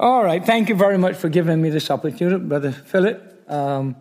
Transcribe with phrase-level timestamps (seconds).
[0.00, 0.46] All right.
[0.46, 2.44] Thank you very much for giving me this opportunity.
[2.44, 3.96] Brother Philip um,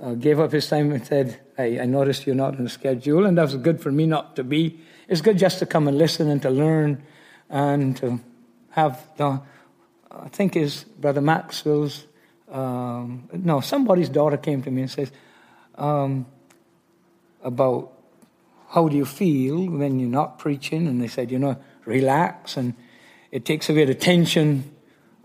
[0.00, 3.26] uh, gave up his time and said, hey, I noticed you're not on the schedule,
[3.26, 4.80] and that was good for me not to be.
[5.08, 7.02] It's good just to come and listen and to learn
[7.50, 8.18] and to
[8.70, 9.42] have the,
[10.10, 12.06] I think is Brother Maxwell's,
[12.50, 15.12] um, no, somebody's daughter came to me and says,
[15.74, 16.24] um,
[17.44, 17.92] about
[18.70, 20.86] how do you feel when you're not preaching?
[20.86, 22.72] And they said, you know, relax, and
[23.30, 24.72] it takes away the tension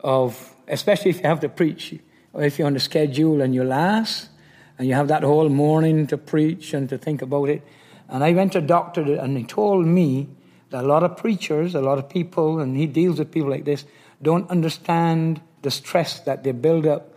[0.04, 1.96] of, especially if you have to preach,
[2.34, 4.30] or if you're on the schedule and you're last,
[4.78, 7.62] and you have that whole morning to preach and to think about it.
[8.10, 10.30] And I went to a doctor, and he told me
[10.70, 13.66] that a lot of preachers, a lot of people, and he deals with people like
[13.66, 13.86] this,
[14.22, 17.14] don't understand the stress that they build up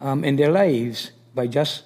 [0.00, 1.84] um, in their lives by just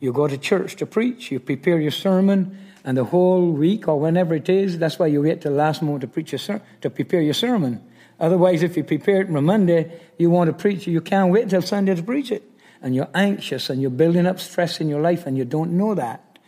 [0.00, 3.98] you go to church to preach, you prepare your sermon, and the whole week or
[3.98, 6.60] whenever it is, that's why you wait till the last moment to preach your ser-
[6.82, 7.82] to prepare your sermon.
[8.20, 11.50] Otherwise, if you prepare it from Monday, you want to preach it, you can't wait
[11.50, 12.42] till Sunday to preach it.
[12.80, 15.94] And you're anxious and you're building up stress in your life and you don't know
[15.94, 16.38] that.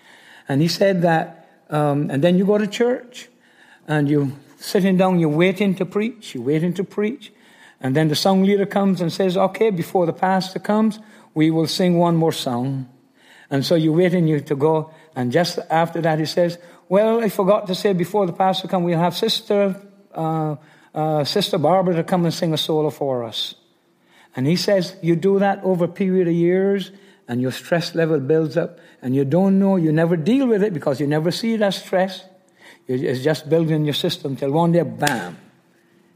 [0.48, 3.28] And he said that, um, and then you go to church
[3.88, 7.32] and you're sitting down, you're waiting to preach, you're waiting to preach.
[7.80, 10.98] And then the song leader comes and says, okay, before the pastor comes,
[11.34, 12.88] we will sing one more song.
[13.50, 14.90] And so you're waiting you to go.
[15.14, 16.58] And just after that, he says,
[16.88, 19.80] well, I forgot to say before the pastor comes, we'll have Sister,
[20.14, 20.56] uh,
[20.96, 23.54] uh, Sister Barbara to come and sing a solo for us.
[24.34, 26.90] And he says, you do that over a period of years,
[27.28, 30.72] and your stress level builds up, and you don't know, you never deal with it
[30.72, 32.24] because you never see as stress.
[32.88, 35.36] It's just building your system till one day, bam,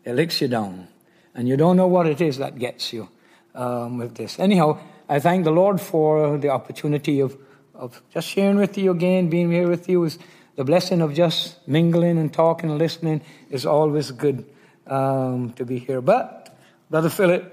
[0.05, 0.89] it licks you down.
[1.35, 3.09] And you don't know what it is that gets you
[3.55, 4.39] um, with this.
[4.39, 7.37] Anyhow, I thank the Lord for the opportunity of,
[7.75, 10.05] of just sharing with you again, being here with you.
[10.05, 10.19] Is
[10.57, 14.45] the blessing of just mingling and talking and listening is always good
[14.91, 16.01] um, to be here.
[16.01, 16.55] But
[16.91, 17.45] Brother Philip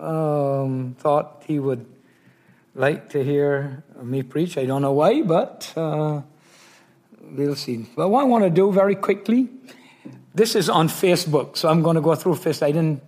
[0.00, 1.86] um, thought he would
[2.74, 4.58] like to hear me preach.
[4.58, 6.22] I don't know why, but uh,
[7.20, 7.86] we'll see.
[7.94, 9.48] But what I want to do very quickly,
[10.34, 12.62] this is on Facebook, so I'm going to go through this.
[12.62, 13.02] I didn't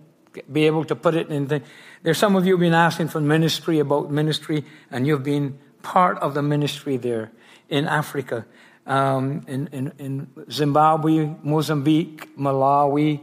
[0.51, 1.61] be able to put it in the
[2.01, 6.33] there's some of you been asking for ministry about ministry, and you've been part of
[6.33, 7.31] the ministry there
[7.67, 8.45] in Africa,
[8.85, 13.19] um, in, in, in, Zimbabwe, Mozambique, Malawi,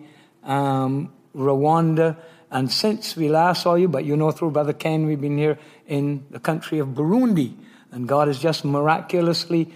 [0.47, 2.17] um, Rwanda.
[2.51, 5.59] And since we last saw you, but you know through Brother Ken, we've been here
[5.87, 7.55] in the country of Burundi.
[7.93, 9.73] And God has just miraculously,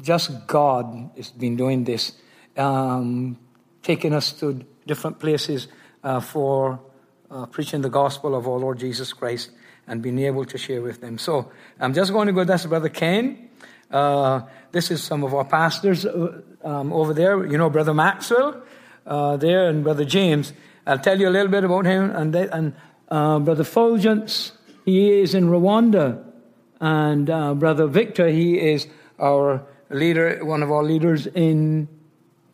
[0.00, 2.12] just God has been doing this,
[2.56, 3.38] um,
[3.82, 5.68] taking us to different places
[6.02, 6.80] uh, for
[7.30, 9.50] uh, preaching the gospel of our Lord Jesus Christ
[9.86, 11.18] and being able to share with them.
[11.18, 12.44] So I'm just going to go.
[12.44, 13.48] That's Brother Ken.
[13.90, 17.44] Uh, this is some of our pastors uh, um, over there.
[17.44, 18.62] You know, Brother Maxwell
[19.06, 20.52] uh, there and Brother James.
[20.86, 22.10] I'll tell you a little bit about him.
[22.10, 22.74] And, they, and
[23.08, 24.52] uh, Brother Fulgence,
[24.84, 26.24] he is in Rwanda.
[26.80, 28.86] And uh, Brother Victor, he is
[29.18, 31.88] our leader, one of our leaders in,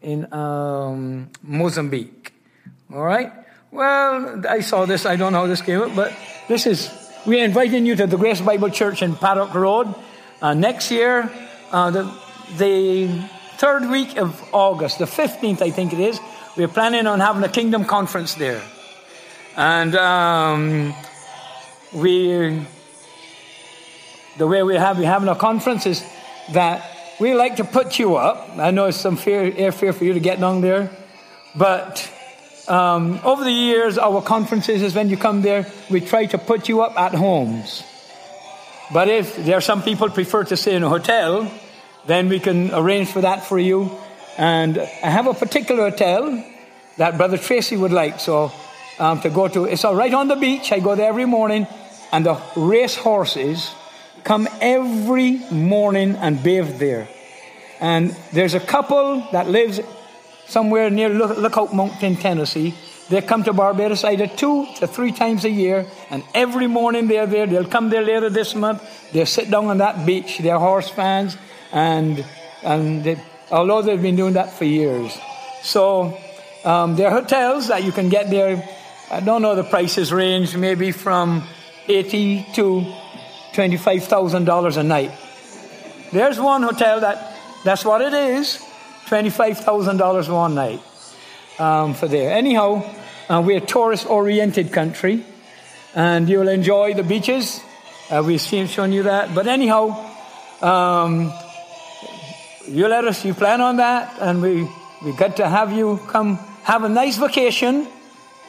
[0.03, 2.33] in um, Mozambique.
[2.93, 3.33] All right?
[3.71, 5.07] Well, I saw this.
[5.07, 6.13] I don't know how this came up, but
[6.49, 6.91] this is,
[7.27, 9.95] we're inviting you to the Grace Bible Church in Paddock Road
[10.41, 11.31] uh, next year,
[11.73, 12.03] uh, the,
[12.59, 13.09] the
[13.57, 16.21] third week of August, the 15th, I think it is.
[16.57, 18.63] We're planning on having a kingdom conference there.
[19.59, 20.95] And um,
[21.93, 22.65] we,
[24.39, 26.03] the way we have, we're having a conference is
[26.53, 26.83] that
[27.21, 28.57] we like to put you up.
[28.57, 30.91] I know it's some fear, airfare for you to get down there,
[31.55, 32.11] but
[32.69, 36.71] um, over the years, our conferences is when you come there, we try to put
[36.71, 37.85] you up at homes.
[38.95, 41.53] But if there are some people prefer to stay in a hotel,
[42.07, 43.91] then we can arrange for that for you.
[44.39, 46.45] And I have a particular hotel
[46.97, 48.21] that Brother Tracy would like.
[48.21, 48.53] So
[48.99, 50.73] um, to go to, it's all right on the beach.
[50.73, 51.67] I go there every morning,
[52.13, 53.71] and the race horses
[54.25, 57.09] come every morning and bathe there.
[57.81, 59.81] And there's a couple that lives
[60.47, 62.75] somewhere near Lookout Mountain, Tennessee.
[63.09, 67.27] They come to Barbados either two to three times a year, and every morning they're
[67.27, 67.47] there.
[67.47, 68.83] They'll come there later this month.
[69.13, 70.39] They'll sit down on that beach.
[70.39, 71.37] They're horse fans,
[71.73, 72.25] and
[72.65, 73.17] and they,
[73.51, 75.17] although they've been doing that for years,
[75.63, 76.19] so
[76.65, 78.67] um, there are hotels that you can get there.
[79.11, 81.43] I don't know the prices range, maybe from
[81.89, 82.93] eighty to
[83.53, 85.13] twenty-five thousand dollars a night.
[86.13, 88.63] There's one hotel that that's what it is.
[89.07, 90.81] $25,000 one night
[91.61, 92.33] um, for there.
[92.33, 92.83] Anyhow,
[93.29, 95.25] uh, we're a tourist oriented country
[95.95, 97.61] and you'll enjoy the beaches.
[98.11, 99.35] Uh, we've shown you that.
[99.35, 100.11] But anyhow,
[100.61, 101.33] um,
[102.69, 104.69] you let us, you plan on that, and we,
[105.05, 107.87] we got to have you come have a nice vacation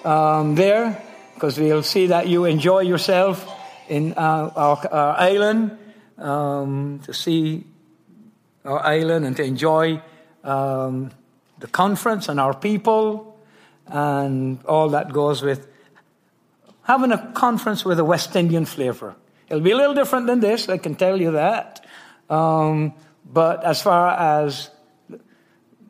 [0.03, 1.01] um, there.
[1.37, 3.47] because we'll see that you enjoy yourself
[3.89, 5.77] in uh, our, our, island,
[6.17, 7.63] um, to see
[8.65, 10.01] our island and to enjoy
[10.43, 11.11] um,
[11.59, 13.37] the conference and our people
[13.85, 15.67] and all that goes with
[16.81, 19.15] having a conference with a West Indian flavor.
[19.47, 21.85] It'll be a little different than this, I can tell you that.
[22.31, 22.93] Um,
[23.31, 24.69] but as far as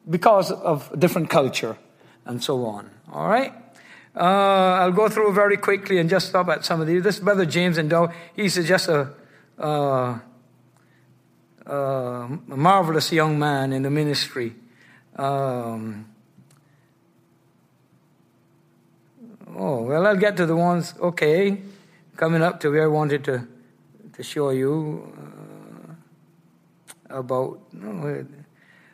[0.10, 1.78] because of different culture
[2.25, 2.89] and so on.
[3.12, 3.54] All right?
[4.16, 7.04] Uh, I'll go through very quickly and just stop at some of these.
[7.04, 9.13] This brother James and Doe, he's just a,
[9.60, 10.18] uh,
[11.68, 14.56] a marvelous young man in the ministry.
[15.16, 16.07] Um,
[19.56, 21.62] oh, well, I'll get to the ones, okay,
[22.16, 23.48] coming up to where I wanted to,
[24.13, 25.13] to show you
[27.09, 27.59] about.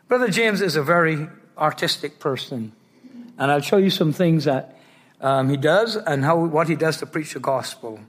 [0.08, 1.28] Brother James is a very
[1.58, 2.74] artistic person.
[3.38, 4.78] And I'll show you some things that
[5.22, 8.00] um, he does and how what he does to preach the gospel.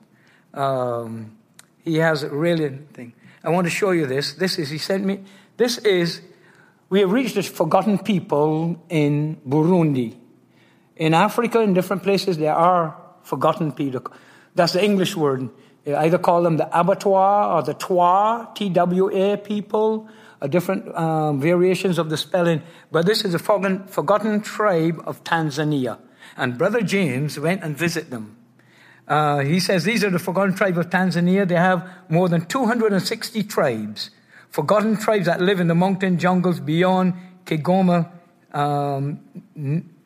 [0.53, 1.37] Um,
[1.83, 3.15] he has a really thing.
[3.43, 4.35] I want to show you this.
[4.35, 5.25] This is he sent me.
[5.57, 6.21] This is
[6.91, 10.17] we have reached this forgotten people in Burundi,
[10.97, 12.39] in Africa, in different places.
[12.39, 14.03] There are forgotten people.
[14.55, 15.49] That's the English word.
[15.85, 20.09] You either call them the Abatwa or the Twa, T-W-A people,
[20.41, 22.63] or different um, variations of the spelling.
[22.91, 25.99] But this is a forgotten, forgotten tribe of Tanzania.
[26.37, 28.37] And Brother James went and visited them.
[29.07, 31.47] Uh, he says these are the forgotten tribe of Tanzania.
[31.47, 34.11] They have more than 260 tribes,
[34.49, 37.13] forgotten tribes that live in the mountain jungles beyond
[37.45, 38.11] Kigoma,
[38.55, 39.21] um,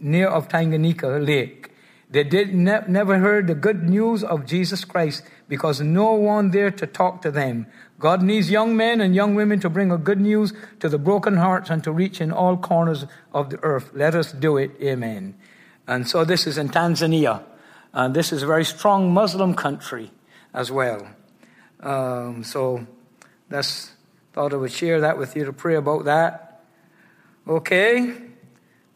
[0.01, 1.68] near of Tanganyika Lake.
[2.11, 6.71] They did ne- never heard the good news of Jesus Christ because no one there
[6.71, 7.67] to talk to them.
[7.99, 11.37] God needs young men and young women to bring a good news to the broken
[11.37, 13.91] hearts and to reach in all corners of the earth.
[13.93, 14.71] Let us do it.
[14.81, 15.35] Amen.
[15.87, 17.43] And so this is in Tanzania.
[17.93, 20.11] And this is a very strong Muslim country
[20.55, 21.09] as well.
[21.81, 22.87] Um, so
[23.49, 23.93] that's
[24.33, 26.63] thought I would share that with you to pray about that.
[27.47, 28.15] Okay.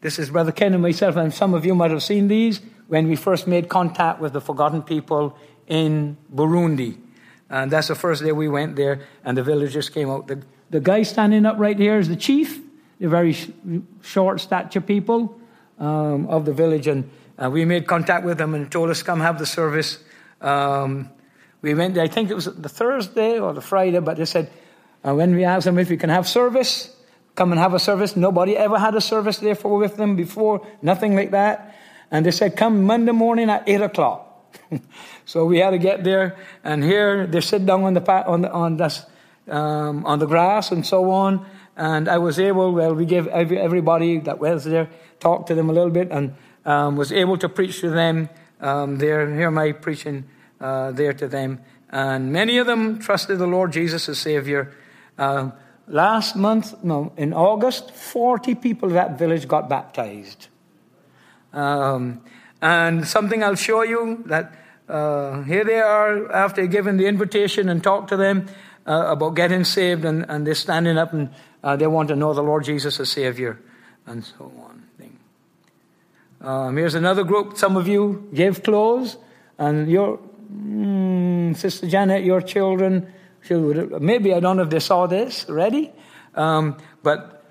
[0.01, 3.07] This is Brother Ken and myself, and some of you might have seen these when
[3.07, 5.37] we first made contact with the forgotten people
[5.67, 6.97] in Burundi.
[7.49, 10.27] And that's the first day we went there, and the villagers came out.
[10.27, 12.59] The, the guy standing up right here is the chief,
[12.99, 13.49] the very sh-
[14.01, 15.39] short stature people
[15.79, 19.19] um, of the village, and uh, we made contact with them and told us come
[19.19, 19.99] have the service.
[20.41, 21.09] Um,
[21.61, 24.51] we went there, I think it was the Thursday or the Friday, but they said
[25.05, 26.95] uh, when we asked them if we can have service,
[27.35, 28.15] come and have a service.
[28.15, 31.75] Nobody ever had a service there for with them before, nothing like that.
[32.13, 34.55] And they said come Monday morning at eight o'clock.
[35.25, 38.51] so we had to get there, and here they sit down on the on the,
[38.51, 39.03] on this,
[39.49, 41.43] um, on the grass and so on.
[41.75, 44.89] And I was able, well, we gave every, everybody that was there
[45.19, 48.29] talked to them a little bit and um, was able to preach to them
[48.61, 50.25] um, there, hear my preaching
[50.61, 51.61] uh, there to them.
[51.89, 54.71] And many of them trusted the Lord Jesus as Savior.
[55.17, 55.49] Uh,
[55.87, 60.49] last month, no, in August, 40 people in that village got baptized.
[61.53, 62.21] Um,
[62.61, 64.53] and something I'll show you that
[64.89, 68.47] uh, here they are after giving the invitation and talk to them
[68.85, 71.29] uh, about getting saved, and, and they're standing up and
[71.63, 73.59] uh, they want to know the Lord Jesus as Savior,
[74.05, 74.73] and so on.
[76.43, 77.57] Um, here's another group.
[77.57, 79.15] Some of you gave clothes,
[79.57, 80.19] and your
[80.53, 83.13] mm, sister Janet, your children,
[83.49, 85.93] maybe I don't know if they saw this already,
[86.35, 87.45] um, but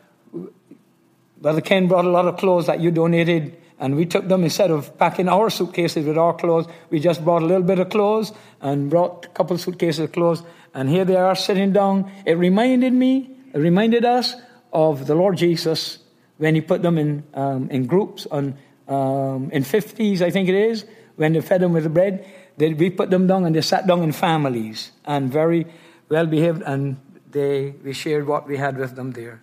[1.41, 4.71] Brother Ken brought a lot of clothes that you donated, and we took them instead
[4.71, 6.67] of packing our suitcases with our clothes.
[6.89, 10.45] We just brought a little bit of clothes and brought a couple suitcases of clothes,
[10.73, 12.11] and here they are sitting down.
[12.25, 14.37] It reminded me, it reminded us
[14.73, 15.99] of the Lord Jesus
[16.39, 20.55] when He put them in um, in groups on um, in 50s, I think it
[20.55, 20.85] is,
[21.17, 23.87] when they fed them with the bread, they, we put them down and they sat
[23.87, 25.67] down in families and very
[26.09, 26.99] well behaved, and
[27.31, 29.43] they, we shared what we had with them there.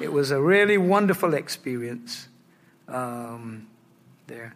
[0.00, 2.28] It was a really wonderful experience
[2.88, 3.67] um,
[4.28, 4.54] there.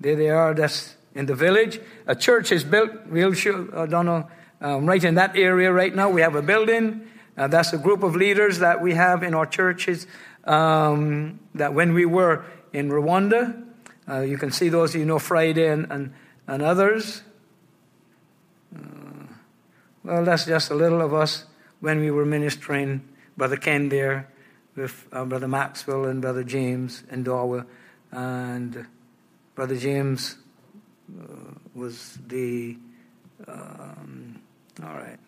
[0.00, 1.80] There they are, that's in the village.
[2.06, 4.28] A church is built, we'll show, I don't know,
[4.60, 6.08] um, right in that area right now.
[6.10, 7.08] We have a building.
[7.36, 10.06] Uh, that's a group of leaders that we have in our churches.
[10.44, 13.64] Um, that when we were in Rwanda.
[14.08, 16.14] Uh, you can see those you know Friday and, and,
[16.46, 17.22] and others.
[18.74, 19.26] Uh,
[20.04, 21.44] well, that's just a little of us
[21.80, 24.28] when we were ministering Brother Ken there
[24.74, 27.66] with uh, Brother Maxwell and Brother James and Dawa.
[28.10, 28.86] And
[29.58, 30.36] Brother James
[31.20, 31.24] uh,
[31.74, 32.78] was the.
[33.48, 34.40] Um,
[34.80, 35.18] all right.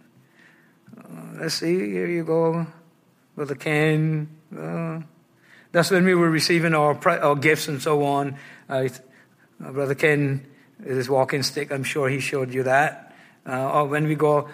[0.97, 1.91] Uh, let's see.
[1.91, 2.65] Here you go.
[3.35, 4.29] Brother Ken.
[4.57, 5.01] Uh,
[5.73, 8.37] that's when we were receiving our, our gifts and so on.
[8.69, 8.89] Uh,
[9.59, 10.47] Brother Ken
[10.85, 11.73] his walking stick.
[11.73, 13.13] I'm sure he showed you that.
[13.45, 14.49] Uh, or when we go,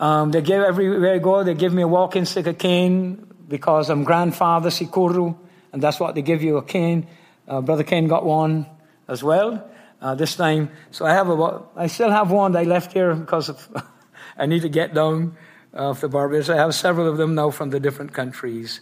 [0.00, 3.90] um, they give everywhere I go, they give me a walking stick, a cane, because
[3.90, 5.36] I'm grandfather Sikuru,
[5.74, 7.06] and that's what they give you a cane.
[7.46, 8.64] Uh, Brother Ken got one
[9.08, 9.70] as well
[10.00, 10.70] uh, this time.
[10.90, 13.68] So I have a, I still have one I left here because of,
[14.38, 15.36] I need to get down
[15.72, 16.50] of the Barbados.
[16.50, 18.80] I have several of them now from the different countries.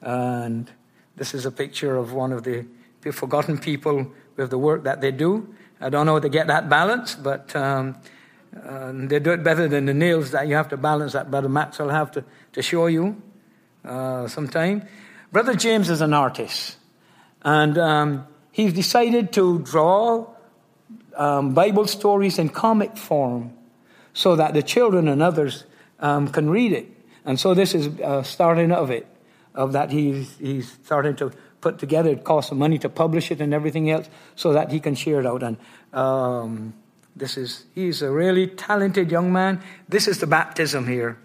[0.00, 0.70] And
[1.16, 2.66] this is a picture of one of the
[3.12, 5.54] forgotten people with the work that they do.
[5.80, 7.96] I don't know how to get that balance, but um,
[8.56, 11.30] uh, they do it better than the nails that you have to balance that.
[11.30, 13.20] Brother Max will have to, to show you
[13.84, 14.86] uh, sometime.
[15.30, 16.76] Brother James is an artist,
[17.42, 20.26] and um, he's decided to draw
[21.16, 23.52] um, Bible stories in comic form
[24.12, 25.64] so that the children and others
[25.98, 26.86] um, can read it.
[27.24, 29.08] And so this is uh, starting of it,
[29.56, 32.10] of that he's, he's starting to put together.
[32.10, 35.18] It costs some money to publish it and everything else so that he can share
[35.18, 35.42] it out.
[35.42, 35.56] And
[35.92, 36.74] um,
[37.16, 39.62] this is, he's a really talented young man.
[39.88, 41.18] This is the baptism here.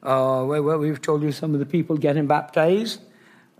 [0.00, 3.00] Uh, well, we've told you some of the people getting baptized.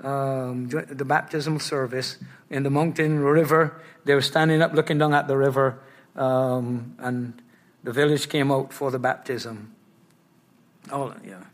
[0.00, 2.18] Um, the baptismal service
[2.50, 3.80] in the Moncton River.
[4.04, 5.78] They were standing up looking down at the river,
[6.16, 7.40] um, and
[7.84, 9.75] the village came out for the baptism.
[10.90, 11.44] Oh, yeah.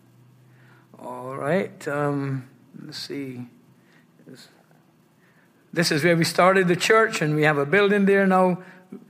[0.99, 1.87] All right.
[1.89, 2.49] Um,
[2.85, 3.47] let's see.
[5.73, 8.63] This is where we started the church, and we have a building there now.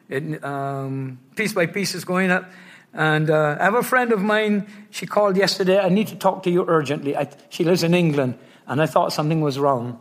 [0.09, 2.51] It, um, piece by piece is going up.
[2.93, 4.67] And uh, I have a friend of mine.
[4.91, 5.79] She called yesterday.
[5.79, 7.17] I need to talk to you urgently.
[7.17, 9.99] I, she lives in England, and I thought something was wrong.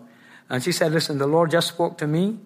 [0.49, 2.37] And she said, "Listen, the Lord just spoke to me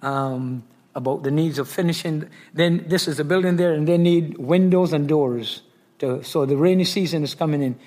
[0.00, 0.64] um,
[0.94, 2.28] about the needs of finishing.
[2.52, 5.62] Then this is the building there, and they need windows and doors.
[5.98, 7.78] To, so the rainy season is coming in.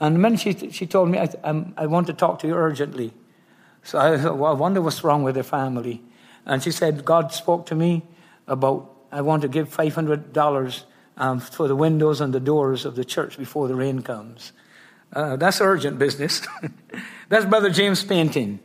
[0.00, 1.28] And the minute she, she told me, I,
[1.76, 3.12] I want to talk to you urgently.
[3.84, 6.02] So I, well, I wonder what's wrong with their family.
[6.46, 8.02] And she said, God spoke to me
[8.46, 10.82] about, I want to give $500
[11.16, 14.52] um, for the windows and the doors of the church before the rain comes.
[15.12, 16.46] Uh, that's urgent business.
[17.28, 18.60] that's Brother James painting.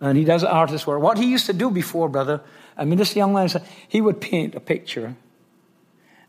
[0.00, 1.02] And he does artist work.
[1.02, 2.40] What he used to do before, brother,
[2.76, 3.48] I mean, this young man,
[3.88, 5.16] he would paint a picture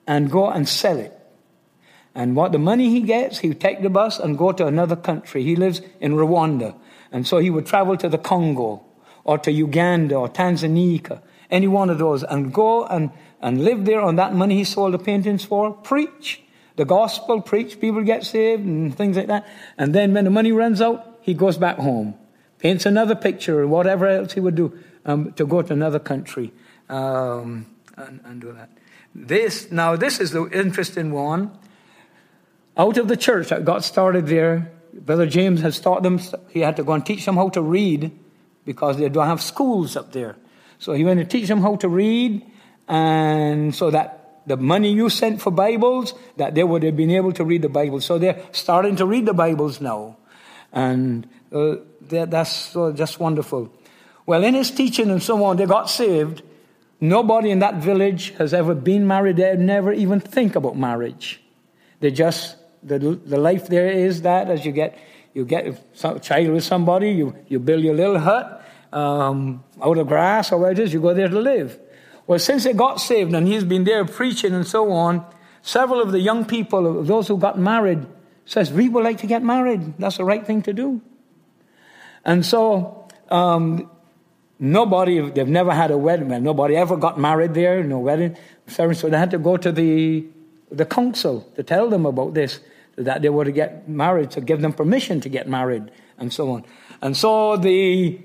[0.08, 1.16] and go and sell it.
[2.16, 4.96] And what the money he gets, he would take the bus and go to another
[4.96, 5.44] country.
[5.44, 6.76] He lives in Rwanda.
[7.12, 8.84] And so he would travel to the Congo
[9.24, 11.22] or to Uganda or Tanzania,
[11.52, 13.12] any one of those, and go and,
[13.42, 16.42] and live there on that money he sold the paintings for, preach
[16.76, 19.46] the gospel, preach, people get saved and things like that.
[19.78, 22.16] And then when the money runs out, he goes back home
[22.60, 26.52] paints another picture or whatever else he would do um, to go to another country
[26.90, 28.70] um, and, and do that.
[29.16, 31.52] This now this is the interesting one.
[32.78, 36.20] Out of the church that got started there, Brother James has taught them.
[36.50, 38.12] He had to go and teach them how to read
[38.66, 40.38] because they don't have schools up there.
[40.78, 42.46] So he went to teach them how to read,
[42.88, 47.34] and so that the money you sent for Bibles, that they would have been able
[47.34, 48.00] to read the Bible.
[48.00, 50.18] So they're starting to read the Bibles now,
[50.72, 53.74] and uh, that's just wonderful.
[54.26, 56.44] Well, in his teaching and so on, they got saved.
[57.02, 59.38] Nobody in that village has ever been married.
[59.38, 61.42] They never even think about marriage.
[62.00, 64.98] They just, the, the life there is that as you get,
[65.34, 65.66] you get
[66.04, 70.60] a child with somebody, you, you build your little hut um, out of grass or
[70.60, 71.80] whatever it is, you go there to live.
[72.28, 75.26] Well, since they got saved and he's been there preaching and so on,
[75.62, 78.06] several of the young people, those who got married,
[78.50, 79.98] says, we would like to get married.
[80.00, 81.02] That's the right thing to do.
[82.26, 83.90] And so, um,
[84.58, 86.30] nobody, they've never had a wedding.
[86.44, 88.98] Nobody ever got married there, no wedding ceremony.
[88.98, 90.26] So they had to go to the,
[90.72, 92.60] the council to tell them about this,
[92.96, 96.50] that they were to get married, to give them permission to get married, and so
[96.52, 96.66] on.
[97.02, 98.20] And so the,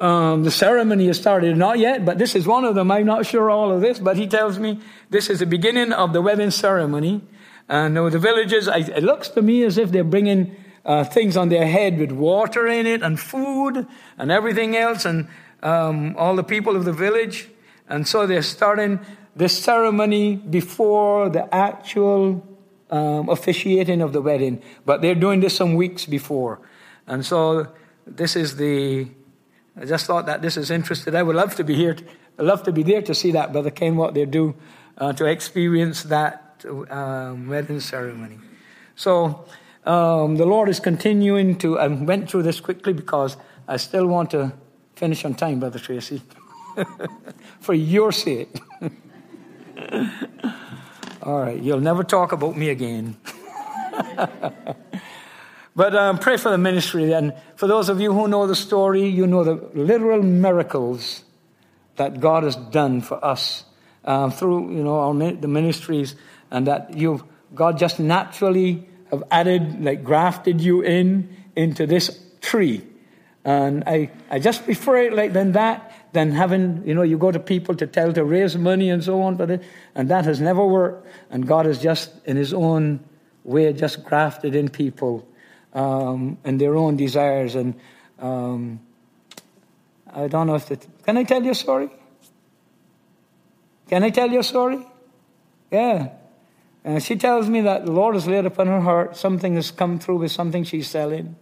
[0.00, 1.56] um, the ceremony has started.
[1.56, 2.92] Not yet, but this is one of them.
[2.92, 4.78] I'm not sure all of this, but he tells me
[5.10, 7.22] this is the beginning of the wedding ceremony.
[7.68, 11.66] And the villages, it looks to me as if they're bringing uh, things on their
[11.66, 13.86] head with water in it and food
[14.18, 15.28] and everything else, and
[15.62, 17.48] um, all the people of the village.
[17.88, 19.00] And so they're starting
[19.36, 22.46] this ceremony before the actual
[22.90, 26.60] um, officiating of the wedding, but they're doing this some weeks before.
[27.06, 27.68] And so
[28.06, 29.08] this is the.
[29.74, 31.14] I just thought that this is interesting.
[31.14, 31.96] I would love to be here.
[32.38, 34.54] I'd love to be there to see that, Brother Ken, what they do
[34.98, 38.38] uh, to experience that um, wedding ceremony.
[38.96, 39.44] So
[39.84, 44.30] um, the Lord is continuing to, I went through this quickly because I still want
[44.32, 44.52] to
[44.96, 46.22] finish on time, Brother Tracy,
[47.60, 48.60] for your sake.
[51.22, 53.16] All right, you'll never talk about me again.
[55.76, 57.06] but um, pray for the ministry.
[57.06, 57.34] then.
[57.56, 61.24] for those of you who know the story, you know the literal miracles
[61.96, 63.64] that God has done for us
[64.04, 66.16] uh, through you know our, the ministries,
[66.52, 72.86] and that you God just naturally have added, like grafted you in into this tree.
[73.44, 77.32] And I, I just prefer it like than that than having, you know, you go
[77.32, 79.62] to people to tell to raise money and so on, but it,
[79.94, 81.06] and that has never worked.
[81.30, 83.00] And God has just, in His own
[83.44, 85.26] way, just grafted in people
[85.72, 87.54] um, and their own desires.
[87.54, 87.74] And
[88.18, 88.80] um,
[90.12, 90.86] I don't know if it.
[91.04, 91.88] Can I tell you a story?
[93.88, 94.86] Can I tell you a story?
[95.70, 96.10] Yeah.
[96.84, 99.98] And she tells me that the Lord has laid upon her heart something has come
[99.98, 101.36] through with something she's selling.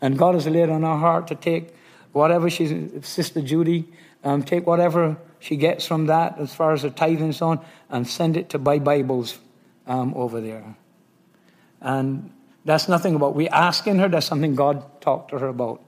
[0.00, 1.74] And God has laid on her heart to take
[2.12, 2.72] whatever she's,
[3.06, 3.88] Sister Judy,
[4.22, 7.64] um, take whatever she gets from that as far as her tithing and so on,
[7.90, 9.38] and send it to buy Bibles
[9.86, 10.76] um, over there.
[11.80, 12.30] And
[12.64, 15.82] that's nothing about we asking her, that's something God talked to her about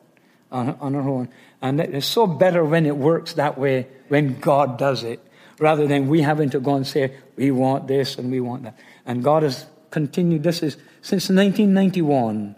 [0.51, 1.29] on, on her own.
[1.63, 5.21] And it's so better when it works that way, when God does it,
[5.59, 8.79] rather than we having to go and say, we want this and we want that.
[9.07, 12.57] And God has continued, this is since 1991,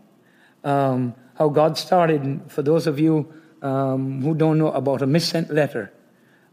[0.64, 5.52] um, how God started, for those of you um, who don't know about a missent
[5.52, 5.92] letter.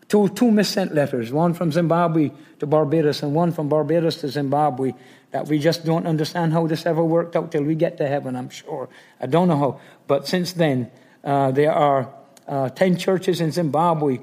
[0.07, 4.93] Two, two missent letters, one from Zimbabwe to Barbados and one from Barbados to Zimbabwe,
[5.31, 8.35] that we just don't understand how this ever worked out till we get to heaven,
[8.35, 8.87] I'm sure.
[9.19, 9.79] I don't know how.
[10.05, 10.91] But since then,
[11.23, 12.13] uh, there are
[12.47, 14.19] uh, 10 churches in Zimbabwe,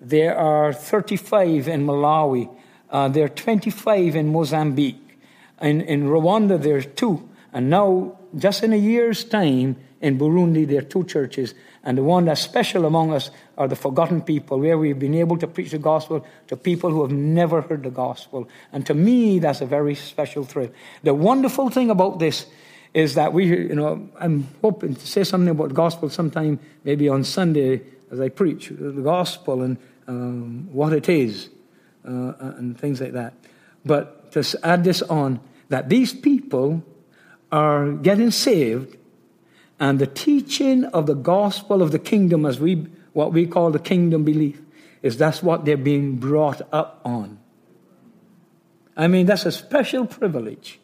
[0.00, 2.48] there are 35 in Malawi,
[2.90, 5.07] uh, there are 25 in Mozambique.
[5.60, 7.28] In, in Rwanda, there's two.
[7.52, 11.54] And now, just in a year's time, in Burundi, there are two churches.
[11.82, 15.38] And the one that's special among us are the forgotten people, where we've been able
[15.38, 18.48] to preach the gospel to people who have never heard the gospel.
[18.72, 20.70] And to me, that's a very special thrill.
[21.02, 22.46] The wonderful thing about this
[22.94, 27.08] is that we, you know, I'm hoping to say something about the gospel sometime, maybe
[27.08, 31.50] on Sunday as I preach the gospel and um, what it is
[32.04, 33.34] uh, and things like that.
[33.84, 36.82] But to add this on, that these people
[37.50, 38.96] are getting saved
[39.80, 43.78] and the teaching of the gospel of the kingdom, as we what we call the
[43.78, 44.60] kingdom belief,
[45.02, 47.38] is that's what they're being brought up on.
[48.96, 50.80] I mean, that's a special privilege.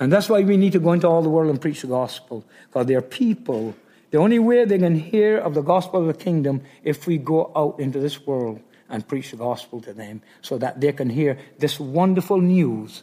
[0.00, 2.44] And that's why we need to go into all the world and preach the gospel.
[2.66, 3.74] Because there are people,
[4.10, 7.52] the only way they can hear of the gospel of the kingdom if we go
[7.54, 11.38] out into this world and preach the gospel to them so that they can hear
[11.58, 13.02] this wonderful news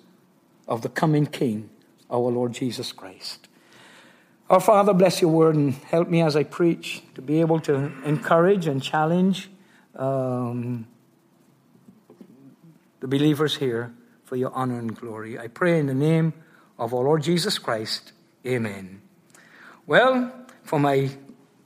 [0.67, 1.69] of the coming King,
[2.11, 3.47] our Lord Jesus Christ.
[4.49, 7.91] Our Father, bless your word and help me as I preach to be able to
[8.05, 9.49] encourage and challenge
[9.95, 10.87] um,
[12.99, 15.39] the believers here for your honor and glory.
[15.39, 16.33] I pray in the name
[16.77, 18.11] of our Lord Jesus Christ.
[18.45, 19.01] Amen.
[19.85, 20.31] Well,
[20.63, 21.09] for my,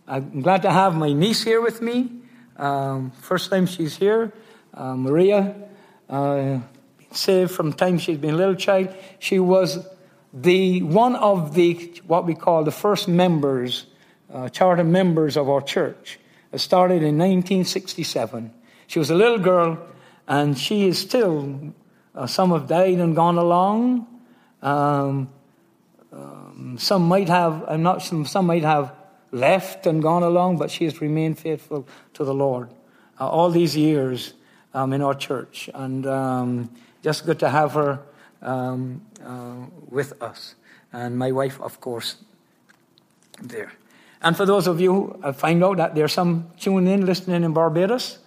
[0.08, 2.21] I'm glad to have my niece here with me.
[2.62, 4.32] Um, first time she's here,
[4.76, 5.56] uh, Maria,
[6.08, 6.60] uh,
[7.12, 8.96] saved from time she's been a little child.
[9.18, 9.84] She was
[10.32, 13.88] the one of the what we call the first members,
[14.32, 16.20] uh, charter members of our church.
[16.52, 18.54] It started in 1967.
[18.86, 19.80] She was a little girl,
[20.28, 21.74] and she is still.
[22.14, 24.06] Uh, some have died and gone along.
[24.62, 25.30] Um,
[26.14, 27.66] um, some might have.
[27.68, 28.04] I'm not.
[28.04, 28.94] Some, some might have
[29.32, 32.70] left and gone along, but she has remained faithful to the Lord
[33.20, 34.34] uh, all these years
[34.74, 36.70] um, in our church, and um,
[37.04, 38.00] just good to have her
[38.42, 40.56] um, uh, with us.
[40.94, 42.18] And my wife, of course,
[43.42, 43.72] there.
[44.22, 47.54] And for those of you, I find out that there's some tuning in, listening in
[47.54, 48.20] Barbados.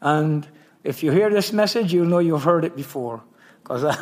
[0.00, 0.46] And
[0.84, 3.22] if you hear this message, you'll know you've heard it before.
[3.62, 3.84] Because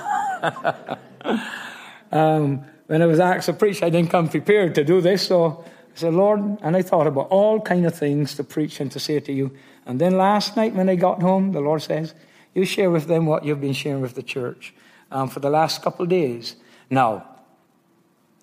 [2.13, 5.27] um, when I was asked to preach, I didn't come prepared to do this.
[5.27, 5.65] So
[6.01, 9.21] said, Lord, and I thought about all kind of things to preach and to say
[9.21, 9.53] to you.
[9.87, 12.15] And then last night when I got home, the Lord says,
[12.55, 14.75] you share with them what you've been sharing with the church
[15.11, 16.57] um, for the last couple of days.
[16.89, 17.27] Now,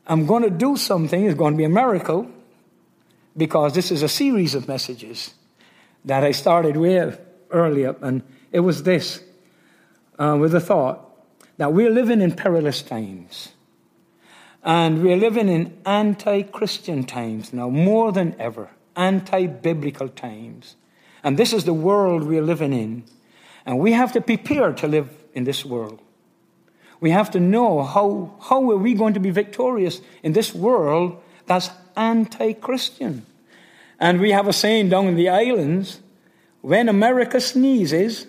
[0.05, 2.31] I'm going to do something, it's going to be a miracle,
[3.35, 5.33] because this is a series of messages
[6.05, 7.19] that I started with
[7.51, 9.21] earlier, and it was this
[10.17, 11.03] uh, with the thought
[11.57, 13.49] that we're living in perilous times.
[14.67, 20.75] And we're living in anti Christian times now, more than ever, anti biblical times.
[21.23, 23.05] And this is the world we're living in.
[23.65, 26.01] And we have to prepare to live in this world.
[26.99, 31.23] We have to know how, how are we going to be victorious in this world
[31.45, 33.25] that's anti-Christian.
[34.01, 36.01] And we have a saying down in the islands,
[36.59, 38.27] when America sneezes,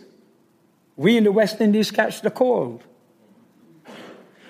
[0.95, 2.85] we in the West Indies catch the cold.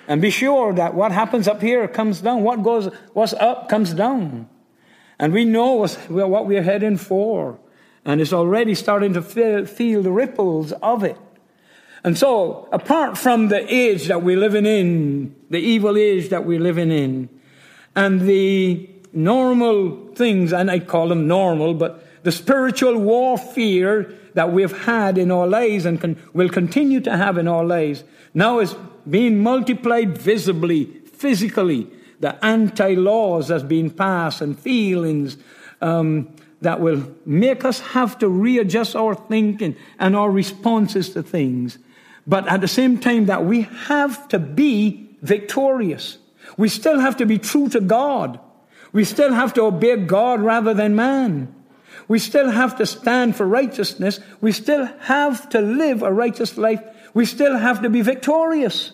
[0.09, 2.41] And be sure that what happens up here comes down.
[2.41, 4.49] What goes, what's up comes down.
[5.19, 7.59] And we know what we're heading for.
[8.03, 11.17] And it's already starting to feel, the ripples of it.
[12.03, 16.59] And so, apart from the age that we're living in, the evil age that we're
[16.59, 17.29] living in,
[17.95, 24.85] and the normal things, and I call them normal, but the spiritual warfare that we've
[24.85, 28.75] had in our lives and can, will continue to have in our lives now is
[29.09, 31.87] being multiplied visibly, physically.
[32.19, 35.37] The anti laws that's been passed and feelings
[35.81, 41.77] um, that will make us have to readjust our thinking and our responses to things.
[42.27, 46.17] But at the same time, that we have to be victorious.
[46.57, 48.39] We still have to be true to God.
[48.91, 51.55] We still have to obey God rather than man.
[52.09, 54.19] We still have to stand for righteousness.
[54.41, 56.81] We still have to live a righteous life.
[57.13, 58.91] We still have to be victorious.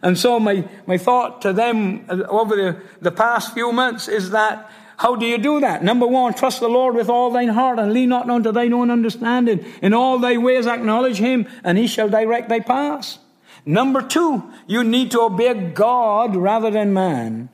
[0.00, 4.70] And so my, my thought to them over the, the past few months is that
[4.96, 5.82] how do you do that?
[5.82, 8.92] Number one, trust the Lord with all thine heart and lean not unto thine own
[8.92, 9.64] understanding.
[9.82, 13.18] In all thy ways acknowledge him and he shall direct thy paths.
[13.66, 17.48] Number two, you need to obey God rather than man.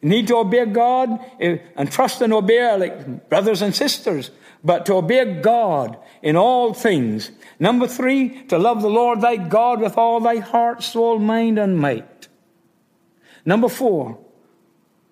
[0.00, 4.30] You need to obey God eh, and trust and obey like brothers and sisters
[4.64, 7.30] but to obey God in all things.
[7.58, 11.78] Number three, to love the Lord thy God with all thy heart, soul, mind, and
[11.78, 12.28] might.
[13.44, 14.18] Number four,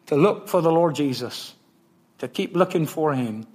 [0.06, 1.54] to look for the Lord Jesus,
[2.18, 3.46] to keep looking for him.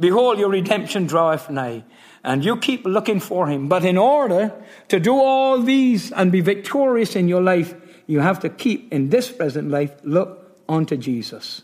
[0.00, 1.84] Behold, your redemption draweth nigh,
[2.24, 3.68] and you keep looking for him.
[3.68, 4.54] But in order
[4.88, 7.74] to do all these and be victorious in your life,
[8.06, 11.62] you have to keep in this present life, look unto Jesus.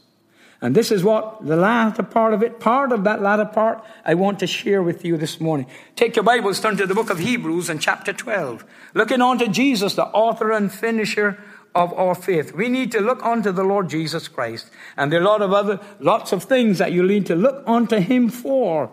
[0.60, 4.14] And this is what the latter part of it, part of that latter part, I
[4.14, 5.66] want to share with you this morning.
[5.94, 8.64] Take your Bibles, turn to the book of Hebrews and chapter 12.
[8.92, 11.40] Looking on to Jesus, the author and finisher
[11.76, 12.54] of our faith.
[12.54, 14.68] We need to look unto the Lord Jesus Christ.
[14.96, 17.62] And there are a lot of other, lots of things that you need to look
[17.64, 18.90] unto Him for.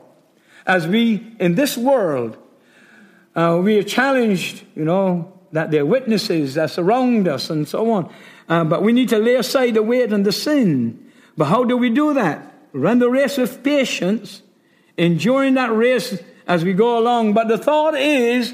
[0.68, 2.38] As we, in this world,
[3.36, 7.90] uh, we are challenged, you know, that there are witnesses that surround us and so
[7.90, 8.14] on.
[8.48, 11.05] Uh, but we need to lay aside the weight and the sin
[11.38, 12.54] but how do we do that?
[12.74, 14.42] Run the race with patience,
[14.98, 16.18] enjoying that race
[16.48, 17.34] as we go along.
[17.34, 18.54] But the thought is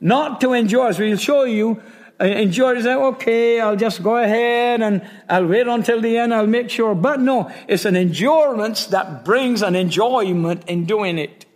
[0.00, 1.82] not to enjoy, as we'll show you,
[2.20, 6.34] uh, enjoy it, say, okay, I'll just go ahead and I'll wait until the end,
[6.34, 6.94] I'll make sure.
[6.94, 11.46] But no, it's an endurance that brings an enjoyment in doing it.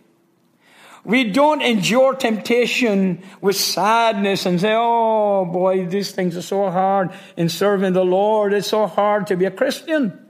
[1.03, 7.11] We don't endure temptation with sadness and say, oh boy, these things are so hard
[7.37, 8.53] in serving the Lord.
[8.53, 10.24] It's so hard to be a Christian.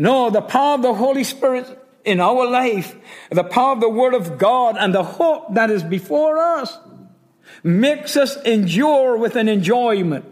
[0.00, 1.66] No, the power of the Holy Spirit
[2.06, 2.96] in our life,
[3.30, 6.78] the power of the Word of God and the hope that is before us
[7.62, 10.24] makes us endure with an enjoyment.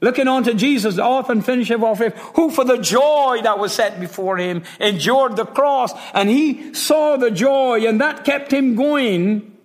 [0.00, 3.40] Looking on to Jesus, the author and finisher of our faith, who for the joy
[3.42, 8.24] that was set before him endured the cross, and he saw the joy, and that
[8.24, 9.56] kept him going,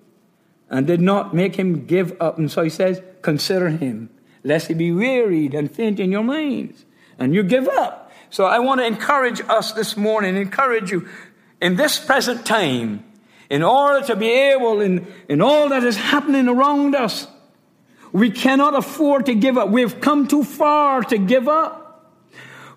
[0.72, 2.40] and did not make him give up.
[2.40, 4.10] And so he says, Consider him,
[4.44, 6.86] lest he be wearied and faint in your minds,
[7.20, 8.07] and you give up.
[8.30, 11.08] So I want to encourage us this morning, encourage you
[11.62, 13.04] in this present time,
[13.50, 17.28] in order to be able, in, in all that is happening around us,
[18.12, 19.70] we cannot afford to give up.
[19.70, 22.14] We've come too far to give up.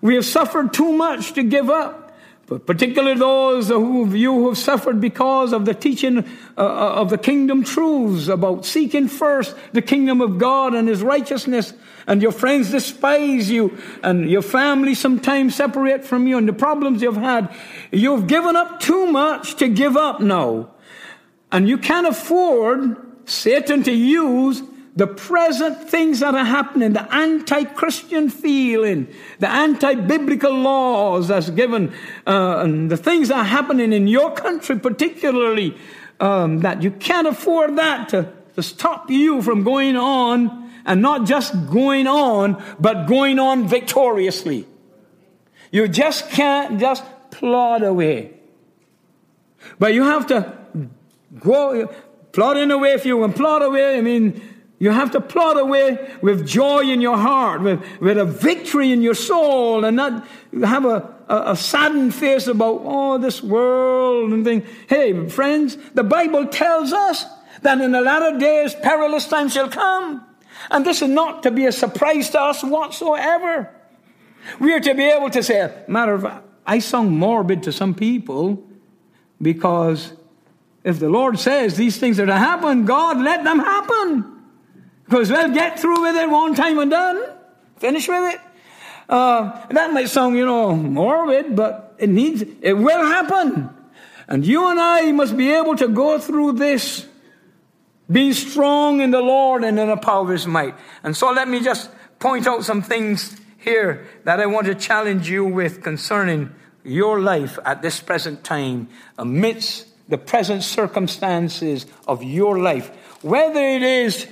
[0.01, 2.10] We have suffered too much to give up
[2.51, 6.21] but particularly those who you who have suffered because of the teaching uh,
[6.57, 11.71] uh, of the kingdom truths about seeking first the kingdom of God and His righteousness,
[12.07, 17.01] and your friends despise you, and your family sometimes separate from you, and the problems
[17.01, 17.55] you've had,
[17.89, 20.71] you've given up too much to give up now,
[21.53, 22.97] and you can't afford
[23.29, 24.61] Satan to use
[24.95, 29.07] the present things that are happening, the anti-Christian feeling,
[29.39, 31.93] the anti-biblical laws that's given,
[32.27, 35.77] uh, and the things that are happening in your country particularly,
[36.19, 41.25] um, that you can't afford that to, to stop you from going on, and not
[41.25, 44.65] just going on, but going on victoriously.
[45.71, 48.33] You just can't just plod away.
[49.79, 50.53] But you have to
[51.39, 51.87] go,
[52.31, 54.41] plodding away if you and plod away, I mean,
[54.81, 59.03] you have to plod away with joy in your heart, with, with a victory in
[59.03, 60.27] your soul, and not
[60.63, 64.65] have a, a, a saddened face about, oh, this world and thing.
[64.89, 67.25] Hey, friends, the Bible tells us
[67.61, 70.25] that in the latter days perilous times shall come.
[70.71, 73.69] And this is not to be a surprise to us whatsoever.
[74.59, 77.93] We are to be able to say, matter of fact, I sound morbid to some
[77.93, 78.67] people
[79.39, 80.11] because
[80.83, 84.40] if the Lord says these things are to happen, God let them happen.
[85.11, 87.21] Because we'll get through with it one time and done.
[87.79, 88.39] Finish with it.
[89.09, 93.69] Uh, that might sound, you know, morbid, but it needs, it will happen.
[94.29, 97.05] And you and I must be able to go through this
[98.09, 100.75] being strong in the Lord and in the power of his might.
[101.03, 105.29] And so let me just point out some things here that I want to challenge
[105.29, 112.59] you with concerning your life at this present time amidst the present circumstances of your
[112.59, 112.89] life.
[113.21, 114.25] Whether it is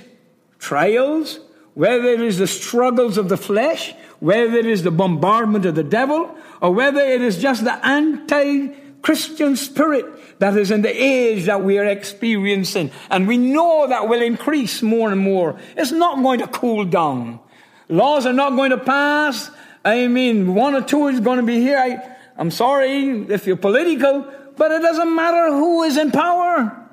[0.60, 1.40] trials,
[1.74, 5.82] whether it is the struggles of the flesh, whether it is the bombardment of the
[5.82, 8.68] devil, or whether it is just the anti
[9.02, 12.90] Christian spirit that is in the age that we are experiencing.
[13.10, 15.58] And we know that will increase more and more.
[15.76, 17.40] It's not going to cool down.
[17.88, 19.50] Laws are not going to pass.
[19.84, 21.78] I mean, one or two is going to be here.
[21.78, 26.89] I, I'm sorry if you're political, but it doesn't matter who is in power.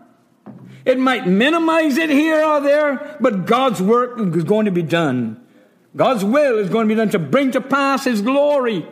[0.87, 5.45] It might minimize it here or there, but God's work is going to be done.
[5.93, 8.87] God's will is going to be done to bring to pass His glory.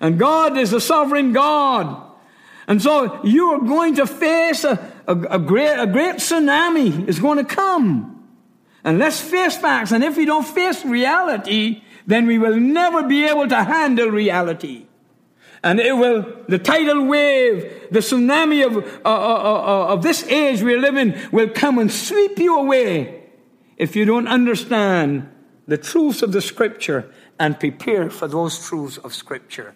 [0.00, 2.02] And God is a sovereign God.
[2.66, 7.20] And so you are going to face a, a, a, great, a great tsunami is
[7.20, 8.26] going to come.
[8.82, 9.92] And let's face facts.
[9.92, 14.88] And if we don't face reality, then we will never be able to handle reality.
[15.62, 20.62] And it will, the tidal wave, the tsunami of, uh, uh, uh, of this age
[20.62, 23.22] we're living will come and sweep you away
[23.76, 25.28] if you don't understand
[25.66, 29.74] the truths of the scripture and prepare for those truths of scripture.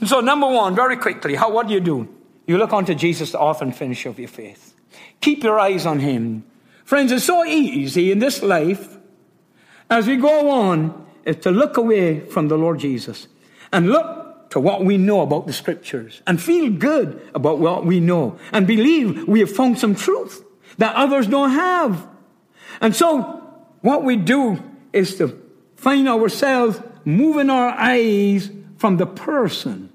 [0.00, 2.08] And so, number one, very quickly, how, what do you do?
[2.46, 4.74] You look unto Jesus, the author and finisher of your faith.
[5.20, 6.44] Keep your eyes on him.
[6.84, 8.96] Friends, it's so easy in this life,
[9.90, 13.28] as we go on, is to look away from the Lord Jesus
[13.72, 18.00] and look to what we know about the scriptures and feel good about what we
[18.00, 20.44] know and believe we have found some truth
[20.78, 22.06] that others don't have.
[22.80, 23.42] And so,
[23.80, 25.40] what we do is to
[25.76, 29.90] find ourselves moving our eyes from the person.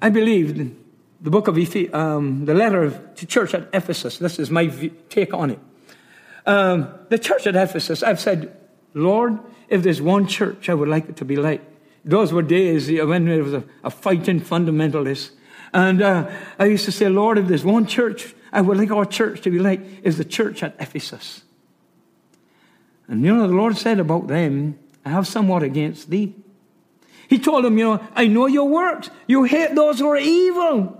[0.00, 0.74] I believe
[1.20, 4.18] the book of Ephes- um, the letter to church at Ephesus.
[4.18, 4.66] This is my
[5.08, 5.58] take on it.
[6.46, 8.02] Um, the church at Ephesus.
[8.02, 8.56] I've said,
[8.94, 9.38] Lord,
[9.68, 11.62] if there's one church I would like it to be like.
[12.08, 15.30] Those were days when there was a, a fighting fundamentalist,
[15.72, 19.04] and uh, I used to say, Lord, if there's one church I would like our
[19.04, 21.42] church to be like, is the church at Ephesus.
[23.06, 26.34] And you know, the Lord said about them, I have somewhat against thee
[27.28, 29.10] he told them, you know, I know your works.
[29.26, 30.96] You hate those who are evil.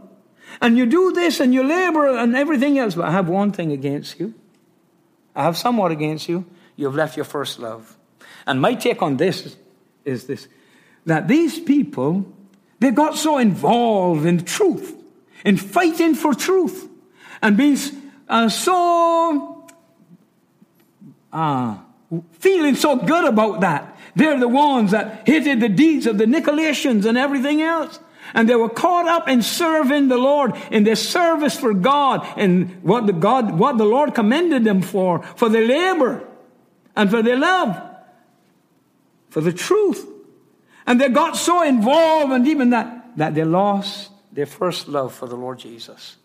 [0.60, 2.94] And you do this and you labor and everything else.
[2.94, 4.34] But I have one thing against you.
[5.34, 6.44] I have somewhat against you.
[6.76, 7.96] You've left your first love.
[8.46, 9.56] And my take on this
[10.04, 10.48] is this
[11.08, 12.24] that these people,
[12.80, 14.94] they got so involved in truth,
[15.44, 16.88] in fighting for truth,
[17.42, 17.76] and being
[18.28, 19.68] uh, so
[21.32, 21.76] uh,
[22.32, 27.04] feeling so good about that they're the ones that hated the deeds of the Nicolaitans
[27.04, 28.00] and everything else.
[28.34, 32.82] And they were caught up in serving the Lord in their service for God and
[32.82, 36.26] what the God, what the Lord commended them for, for their labor
[36.96, 37.80] and for their love,
[39.30, 40.04] for the truth.
[40.88, 45.28] And they got so involved and even that, that they lost their first love for
[45.28, 46.16] the Lord Jesus.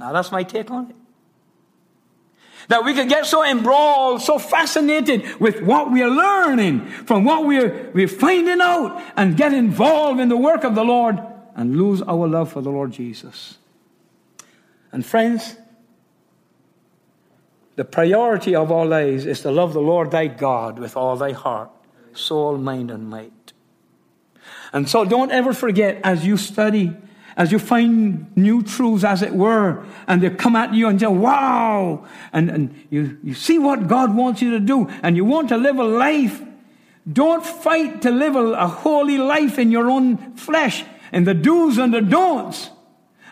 [0.00, 0.96] Now that's my take on it.
[2.68, 7.44] That we can get so embroiled, so fascinated with what we are learning, from what
[7.44, 11.18] we're, we're finding out, and get involved in the work of the Lord
[11.54, 13.58] and lose our love for the Lord Jesus.
[14.90, 15.56] And friends,
[17.76, 21.32] the priority of our lives is to love the Lord thy God with all thy
[21.32, 21.70] heart,
[22.14, 23.32] soul, mind, and might.
[24.72, 26.96] And so don't ever forget as you study
[27.38, 31.06] as you find new truths, as it were, and they come at you and say,
[31.06, 35.50] wow, and, and you, you see what God wants you to do, and you want
[35.50, 36.42] to live a life.
[37.10, 41.78] Don't fight to live a, a holy life in your own flesh, and the do's
[41.78, 42.70] and the don'ts.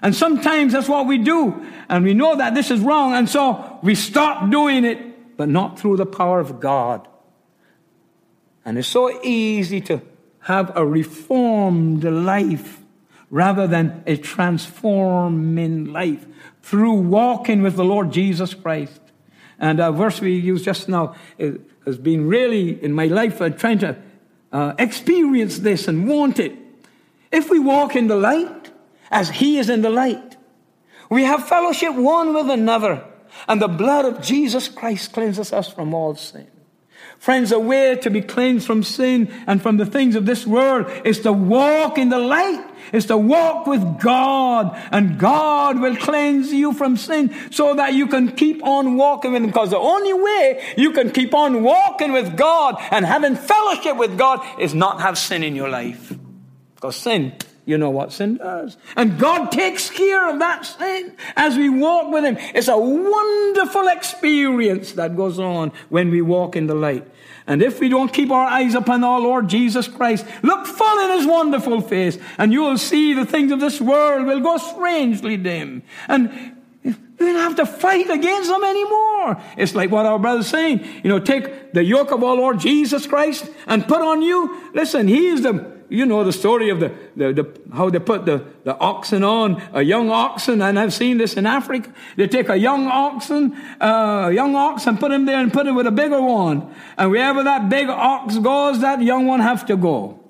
[0.01, 3.81] And sometimes that's what we do, and we know that this is wrong, and so
[3.83, 7.09] we stop doing it, but not through the power of God.
[8.65, 10.01] And it's so easy to
[10.47, 12.81] have a reformed life
[13.31, 16.25] rather than a transforming life
[16.63, 19.01] through walking with the Lord Jesus Christ.
[19.59, 21.17] And a verse we used just now
[21.85, 23.97] has been really in my life uh, trying to
[24.53, 26.53] uh, experience this and want it.
[27.33, 28.71] If we walk in the light,
[29.11, 30.37] as He is in the light,
[31.11, 33.05] we have fellowship one with another,
[33.49, 36.47] and the blood of Jesus Christ cleanses us from all sin.
[37.19, 40.87] Friends, a way to be cleansed from sin and from the things of this world
[41.05, 46.53] is to walk in the light, is to walk with God, and God will cleanse
[46.53, 49.49] you from sin so that you can keep on walking with Him.
[49.49, 54.17] Because the only way you can keep on walking with God and having fellowship with
[54.17, 56.13] God is not have sin in your life.
[56.75, 57.33] Because sin
[57.67, 58.77] You know what sin does.
[58.97, 62.37] And God takes care of that sin as we walk with Him.
[62.55, 67.07] It's a wonderful experience that goes on when we walk in the light.
[67.49, 71.19] And if we don't keep our eyes upon our Lord Jesus Christ, look full in
[71.19, 75.37] His wonderful face, and you will see the things of this world will go strangely
[75.37, 75.83] dim.
[76.07, 79.43] And you don't have to fight against them anymore.
[79.57, 80.87] It's like what our brother's saying.
[81.03, 84.71] You know, take the yoke of our Lord Jesus Christ and put on you.
[84.73, 88.27] Listen, He is the, you know, the story of the, the, the, how they put
[88.27, 91.93] the, the oxen on, a young oxen, and I've seen this in Africa.
[92.17, 95.73] They take a young oxen, uh, young ox and put him there and put it
[95.73, 96.75] with a bigger one.
[96.99, 100.21] And wherever that big ox goes, that young one have to go.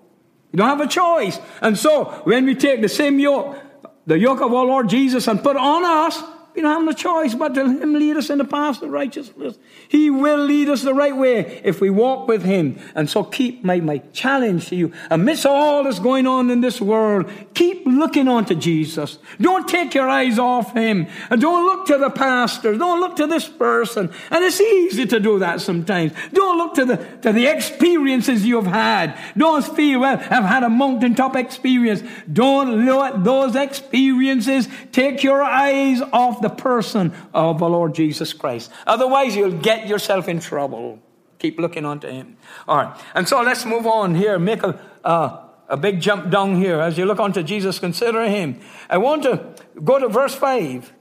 [0.53, 1.38] You don't have a choice.
[1.61, 3.59] And so, when we take the same yoke,
[4.07, 6.23] the yoke of our Lord Jesus and put on us,
[6.57, 9.59] we don't have no choice but to Him lead us in the path of righteousness.
[9.88, 12.79] He will lead us the right way if we walk with Him.
[12.95, 14.92] And so keep my, my challenge to you.
[15.11, 19.19] Amidst all that's going on in this world, keep looking on to Jesus.
[19.38, 21.07] Don't take your eyes off Him.
[21.29, 22.75] And don't look to the pastor.
[22.79, 24.11] Don't look to this person.
[24.31, 26.12] And it's easy to do that sometimes.
[26.33, 29.19] Don't look to the, to the experiences you've had.
[29.37, 32.03] Don't feel, well, I've had a mountaintop experience.
[32.33, 38.71] Don't let those experiences take your eyes off the person of the Lord Jesus Christ.
[38.87, 41.01] Otherwise, you'll get yourself in trouble.
[41.39, 42.37] Keep looking onto Him.
[42.69, 43.01] All right.
[43.15, 44.39] And so let's move on here.
[44.39, 46.81] Make a, uh, a big jump down here.
[46.81, 48.61] As you look onto Jesus, consider Him.
[48.89, 50.93] I want to go to verse 5.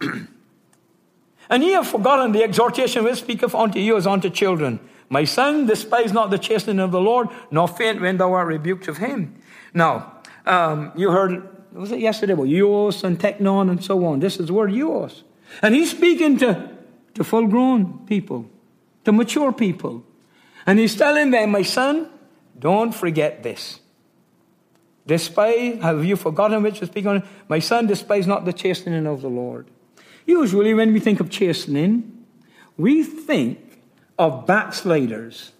[1.50, 4.78] and ye have forgotten the exhortation which speaketh unto you as unto children.
[5.10, 8.88] My son, despise not the chastening of the Lord, nor faint when thou art rebuked
[8.88, 9.34] of him.
[9.72, 12.34] Now, um, you heard was it yesterday?
[12.34, 14.20] Well, huios and Teknon and so on.
[14.20, 15.22] This is the word huios.
[15.62, 16.70] And he's speaking to,
[17.14, 18.48] to full grown people,
[19.04, 20.04] to mature people.
[20.66, 22.08] And he's telling them, my son,
[22.58, 23.80] don't forget this.
[25.06, 27.28] Despise, have you forgotten which to speaking on?
[27.48, 29.70] My son, despise not the chastening of the Lord.
[30.26, 32.26] Usually, when we think of chastening,
[32.76, 33.80] we think
[34.18, 35.52] of backsliders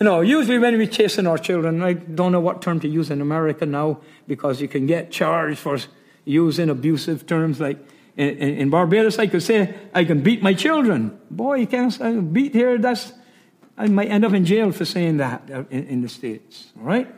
[0.00, 3.10] you know, usually when we're chasing our children, I don't know what term to use
[3.10, 5.78] in America now because you can get charged for
[6.24, 7.78] using abusive terms like
[8.16, 11.18] in, in, Barbados, I could say, I can beat my children.
[11.30, 13.12] Boy, you can't beat here, that's,
[13.76, 17.08] I might end up in jail for saying that in, in the States, all right?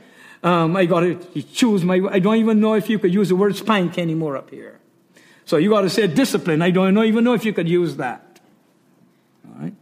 [0.43, 3.37] Um, I got to choose my, I don't even know if you could use the
[3.37, 4.79] word spank anymore up here.
[5.47, 6.63] So you got to say discipline.
[6.63, 8.41] I don't even know if you could use that.
[9.47, 9.75] All right?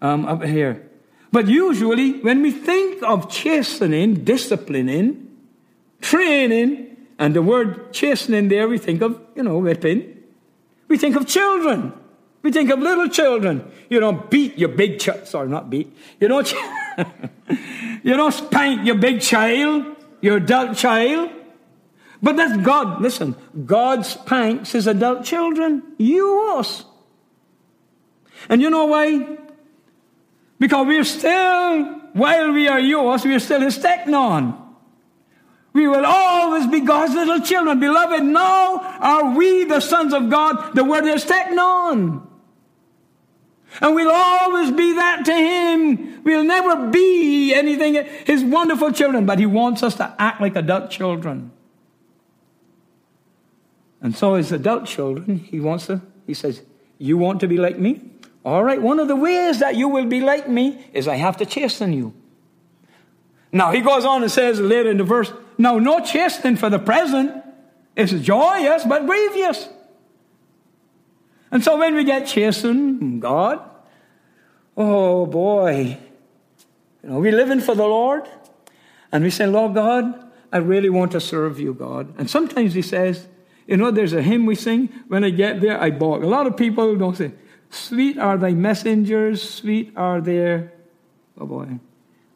[0.00, 0.90] Um, up here.
[1.32, 5.30] But usually, when we think of chastening, disciplining,
[6.02, 10.22] training, and the word chastening there, we think of, you know, whipping.
[10.88, 11.94] We think of children.
[12.42, 13.64] We think of little children.
[13.88, 15.26] You don't beat your big child.
[15.26, 15.96] Sorry, not beat.
[16.20, 16.52] You don't,
[18.02, 21.30] you don't spank your big child, your adult child.
[22.20, 23.00] But that's God.
[23.00, 25.82] Listen, God spanks his adult children.
[25.98, 26.84] You, us.
[28.48, 29.38] And you know why?
[30.62, 34.56] Because we're still, while we are yours, we are still his teknon.
[35.72, 37.80] We will always be God's little children.
[37.80, 40.76] Beloved, now are we the sons of God.
[40.76, 42.24] The word is teknon.
[43.80, 46.22] And we'll always be that to Him.
[46.22, 47.94] We'll never be anything,
[48.24, 51.50] His wonderful children, but He wants us to act like adult children.
[54.00, 56.62] And so, as adult children, He wants to, He says,
[56.98, 58.11] You want to be like me?
[58.44, 61.36] All right, one of the ways that you will be like me is I have
[61.38, 62.12] to chasten you.
[63.52, 66.78] Now, he goes on and says later in the verse, now, no chastening for the
[66.78, 67.44] present
[67.94, 69.68] is joyous, but grievous.
[71.50, 73.60] And so when we get chastened, God,
[74.76, 75.98] oh boy,
[77.02, 78.26] you know, we're living for the Lord,
[79.12, 82.14] and we say, Lord God, I really want to serve you, God.
[82.18, 83.28] And sometimes he says,
[83.66, 86.22] you know, there's a hymn we sing, when I get there, I balk.
[86.22, 87.32] A lot of people don't say,
[87.72, 90.74] Sweet are thy messengers, sweet are their,
[91.40, 91.80] oh boy,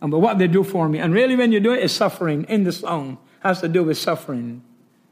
[0.00, 0.98] and but what they do for me.
[0.98, 3.98] And really, when you do it, it's suffering in the song, has to do with
[3.98, 4.62] suffering.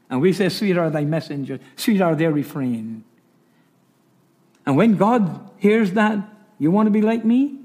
[0.09, 3.03] And we say, Sweet are thy messengers, sweet are their refrain.
[4.65, 6.17] And when God hears that,
[6.57, 7.59] you want to be like me?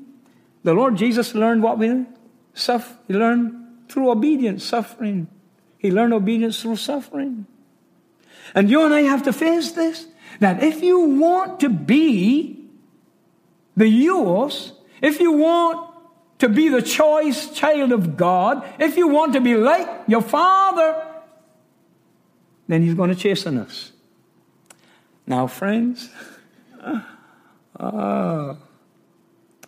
[0.62, 2.04] The Lord Jesus learned what we
[2.52, 2.94] suffer.
[3.08, 5.28] He learned through obedience, suffering.
[5.78, 7.46] He learned obedience through suffering.
[8.54, 10.06] And you and I have to face this
[10.38, 12.68] that if you want to be
[13.76, 14.72] the yours,
[15.02, 15.94] if you want
[16.38, 21.06] to be the choice child of God, if you want to be like your father,
[22.68, 23.92] then he's going to chasten us.
[25.26, 26.08] Now, friends,
[26.82, 27.00] uh,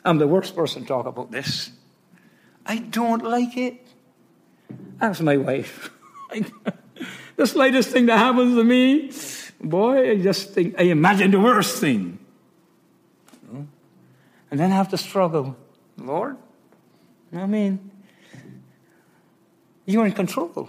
[0.05, 1.71] I'm the worst person to talk about this.
[2.65, 3.87] I don't like it.
[5.01, 5.91] Ask my wife.
[7.37, 9.11] the slightest thing that happens to me,
[9.63, 12.19] boy, I just think, I imagine the worst thing.
[14.53, 15.57] And then I have to struggle.
[15.97, 16.37] Lord,
[17.35, 17.91] I mean,
[19.87, 20.69] you're in control.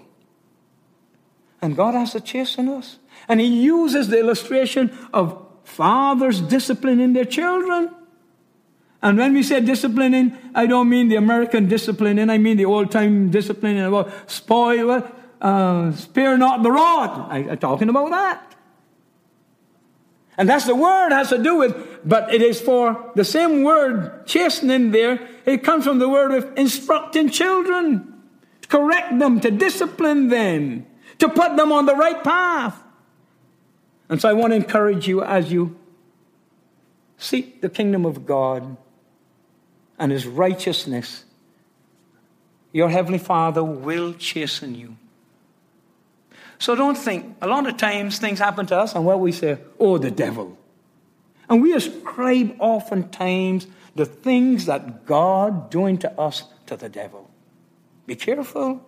[1.62, 2.98] And God has to chasten us.
[3.28, 7.94] And He uses the illustration of fathers disciplining their children.
[9.02, 12.90] And when we say disciplining, I don't mean the American disciplining, I mean the old
[12.90, 15.06] time disciplining about spoil,
[15.42, 17.30] uh, spare not the rod.
[17.30, 18.53] I, am talking about that.
[20.38, 24.26] And that's the word has to do with, but it is for the same word,
[24.26, 28.22] chastening there, it comes from the word of instructing children,
[28.62, 30.88] to correct them, to discipline them,
[31.20, 32.82] to put them on the right path.
[34.10, 35.78] And so I want to encourage you as you
[37.18, 38.76] seek the kingdom of God
[40.00, 41.26] and his righteousness,
[42.72, 44.98] your heavenly Father will chasten you.
[46.60, 49.58] So don't think, a lot of times things happen to us, and what we say,
[49.80, 50.58] oh, the devil.
[51.50, 57.30] And we ascribe oftentimes the things that God doing to us to the devil.
[58.06, 58.86] Be careful.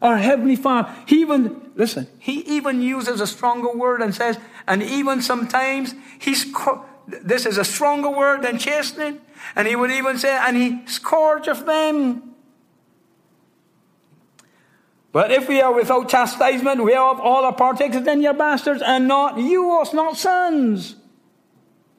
[0.00, 4.82] Our Heavenly Father, He even, listen, He even uses a stronger word and says, and
[4.82, 6.52] even sometimes He's,
[7.06, 9.20] this is a stronger word than chastening.
[9.56, 12.31] And He would even say, and He scourgeth them.
[15.12, 19.06] But if we are without chastisement, we are all are partakers, then you're bastards and
[19.06, 20.96] not you, us, not sons.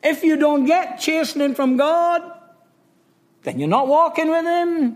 [0.01, 2.21] If you don't get chastening from God,
[3.43, 4.95] then you're not walking with Him.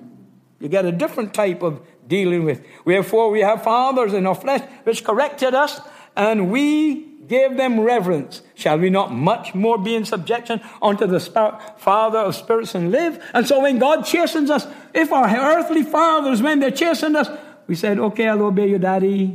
[0.60, 2.66] You get a different type of dealing with.
[2.86, 5.80] Wherefore we have fathers in our flesh which corrected us,
[6.16, 8.42] and we gave them reverence.
[8.56, 13.24] Shall we not much more be in subjection unto the Father of spirits and live?
[13.34, 17.30] And so when God chastens us, if our earthly fathers, when they chastened us,
[17.68, 19.28] we said, okay, I'll obey your daddy,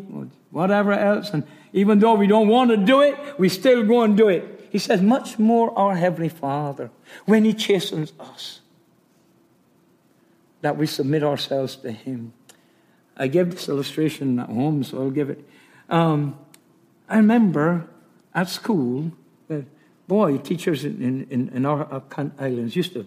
[0.51, 1.30] whatever else.
[1.30, 4.68] And even though we don't want to do it, we still go and do it.
[4.70, 6.91] He says, much more our Heavenly Father,
[7.26, 8.61] when He chastens us,
[10.62, 12.33] that we submit ourselves to Him.
[13.16, 15.47] I gave this illustration at home, so I'll give it.
[15.91, 16.39] Um,
[17.09, 17.87] I remember
[18.35, 19.12] at school,
[19.49, 19.66] that,
[20.09, 22.03] boy, teachers in, in, in our
[22.39, 23.07] islands used to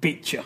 [0.00, 0.42] beat you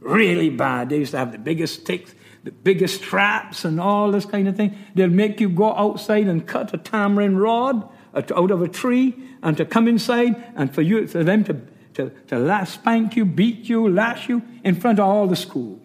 [0.00, 0.88] really bad.
[0.88, 2.14] They used to have the biggest sticks
[2.48, 4.74] the biggest traps and all this kind of thing.
[4.94, 9.54] They'll make you go outside and cut a tamarind rod out of a tree and
[9.58, 11.60] to come inside and for you for them to,
[11.92, 15.78] to, to spank you, beat you, lash you in front of all the school.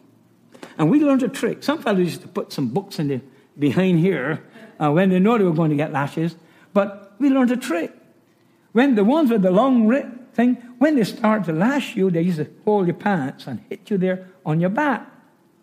[0.77, 1.63] And we learned a trick.
[1.63, 3.21] Some fellows used to put some books in the,
[3.59, 4.41] behind here
[4.79, 6.37] uh, when they know they were going to get lashes.
[6.73, 7.91] But we learned a trick.
[8.71, 9.91] When the ones with the long
[10.31, 13.89] thing, when they start to lash you, they used to hold your pants and hit
[13.89, 15.09] you there on your back.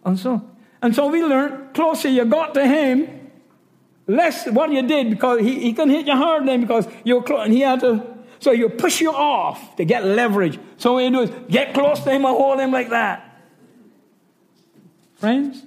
[0.05, 0.47] And so
[0.83, 3.31] and so we learned closer you got to him,
[4.07, 7.45] less what you did because he, he couldn't hit you hard then because you're close
[7.45, 8.19] and he had to.
[8.39, 10.59] So you push you off to get leverage.
[10.79, 13.27] So what you do is get close to him and hold him like that.
[15.17, 15.63] Friends,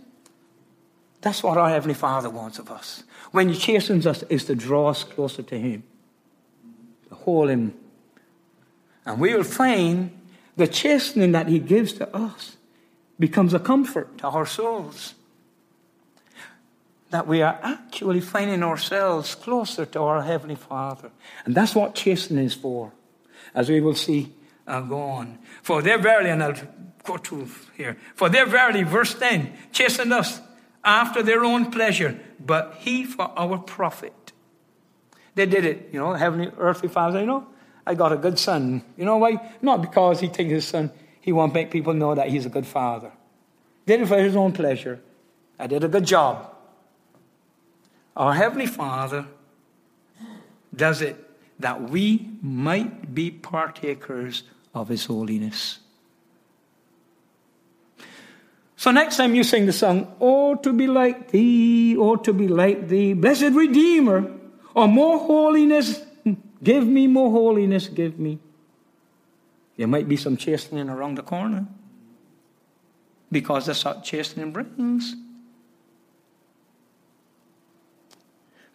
[1.22, 3.04] that's what our Heavenly Father wants of us.
[3.32, 5.84] When He chastens us, is to draw us closer to Him,
[7.10, 7.74] to hold Him.
[9.06, 10.12] And we will find
[10.56, 12.58] the chastening that He gives to us
[13.20, 15.14] becomes a comfort to our souls.
[17.12, 21.12] That we are actually finding ourselves closer to our Heavenly Father.
[21.46, 22.92] And that's what chastening is for,
[23.54, 24.34] as we will see
[24.68, 25.38] uh, go on.
[25.62, 26.56] For they verily, and I'll
[27.04, 27.48] go to
[27.78, 30.42] here, for they verily, verse 10, chastened us
[30.84, 34.32] after their own pleasure, but He for our profit.
[35.36, 37.48] They did it, you know, heavenly, earthly Father, you know,
[37.86, 38.84] I got a good son.
[38.98, 39.52] You know why?
[39.62, 40.92] Not because he takes his son
[41.24, 43.14] he won't make people know that he's a good father.
[43.86, 45.00] Did it for his own pleasure.
[45.58, 46.54] I did a good job.
[48.18, 49.26] Our Heavenly Father
[50.76, 51.16] does it
[51.60, 54.44] that we might be partakers
[54.74, 55.80] of His holiness.
[58.76, 62.50] So next time you sing the song, Oh, to be like Thee, oh, to be
[62.50, 64.30] like Thee, blessed Redeemer,
[64.76, 66.02] or more holiness,
[66.62, 68.40] give me more holiness, give me.
[69.78, 71.66] There might be some chastening around the corner
[73.32, 75.16] because that's what chastening brings.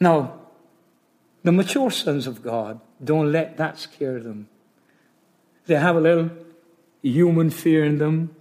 [0.00, 0.40] Now,
[1.44, 4.48] the mature sons of God, don't let that scare them.
[5.66, 6.30] They have a little
[7.02, 8.34] human fear in them,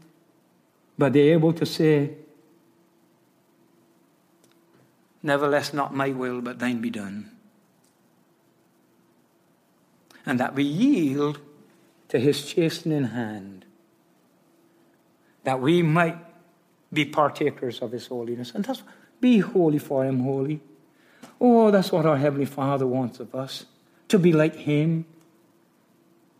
[0.97, 2.11] but they're able to say,
[5.23, 7.31] Nevertheless, not my will, but thine be done.
[10.25, 11.39] And that we yield
[12.09, 13.65] to his chastening hand,
[15.43, 16.17] that we might
[16.91, 18.51] be partakers of his holiness.
[18.53, 18.83] And that's
[19.19, 20.61] be holy for him, holy.
[21.39, 23.65] Oh, that's what our Heavenly Father wants of us
[24.07, 25.05] to be like him.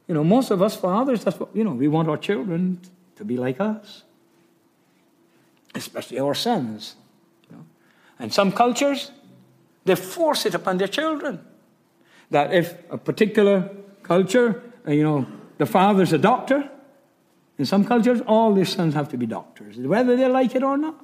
[0.07, 2.80] You know, most of us fathers, that's what, you know, we want our children
[3.18, 4.03] to be like us,
[5.76, 6.95] especially our sons.
[7.49, 7.65] You know.
[8.20, 9.11] And some cultures,
[9.86, 11.39] they force it upon their children
[12.30, 13.70] that if a particular
[14.03, 15.26] culture, you know,
[15.58, 16.70] the father's a doctor,
[17.58, 20.78] in some cultures, all their sons have to be doctors, whether they like it or
[20.78, 21.03] not.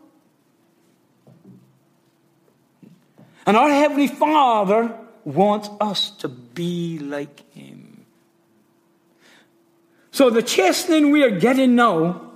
[3.45, 8.06] And our Heavenly Father wants us to be like Him.
[10.12, 12.32] So the chastening we are getting now,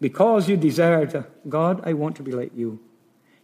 [0.00, 2.80] because you desire to, God, I want to be like you.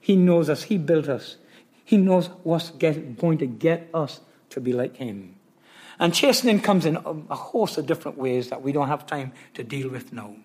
[0.01, 1.37] He knows us, He built us.
[1.85, 4.21] He knows what's get, going to get us
[4.51, 5.38] to be like Him.
[5.99, 9.65] And chastening comes in a host of different ways that we don't have time to
[9.65, 10.37] deal with now.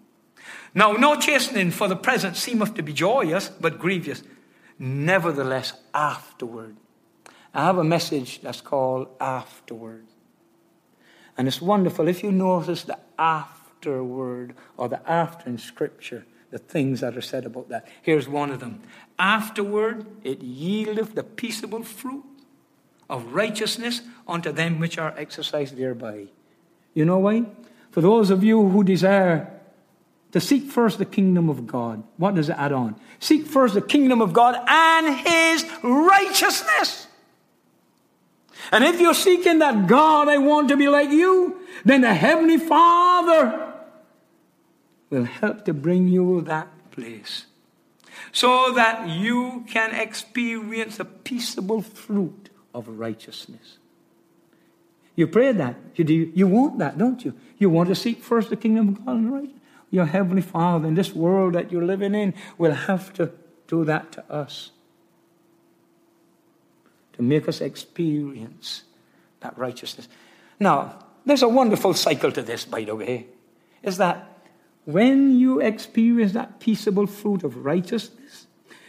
[0.74, 4.24] Now, no chastening for the present seemeth to be joyous, but grievous.
[4.80, 6.78] Nevertheless, afterward.
[7.54, 10.06] I have a message that's called Afterward.
[11.38, 17.02] And it's wonderful if you notice the afterword or the after in Scripture, the things
[17.02, 17.88] that are said about that.
[18.02, 18.82] Here's one of them.
[19.20, 22.24] Afterward, it yieldeth the peaceable fruit
[23.10, 26.28] of righteousness unto them which are exercised thereby.
[26.94, 27.46] You know why?
[27.92, 29.50] For those of you who desire
[30.32, 32.96] to seek first the kingdom of God, what does it add on?
[33.20, 37.08] Seek first the kingdom of God and his righteousness.
[38.72, 42.58] And if you're seeking that God, I want to be like you, then the Heavenly
[42.58, 43.74] Father
[45.10, 47.46] will help to bring you that place
[48.32, 52.43] so that you can experience the peaceable fruit
[52.74, 53.78] of righteousness.
[55.16, 55.76] You pray that.
[55.96, 57.34] You, do, you want that, don't you?
[57.58, 59.60] You want to seek first the kingdom of God and righteousness.
[59.92, 63.32] Your Heavenly Father in this world that you're living in will have to
[63.68, 64.72] do that to us
[67.14, 68.84] to make us experience
[69.40, 70.08] that righteousness.
[70.60, 73.28] Now, there's a wonderful cycle to this, by the way,
[73.82, 74.30] is that
[74.86, 78.48] when you experience that peaceable fruit of righteousness,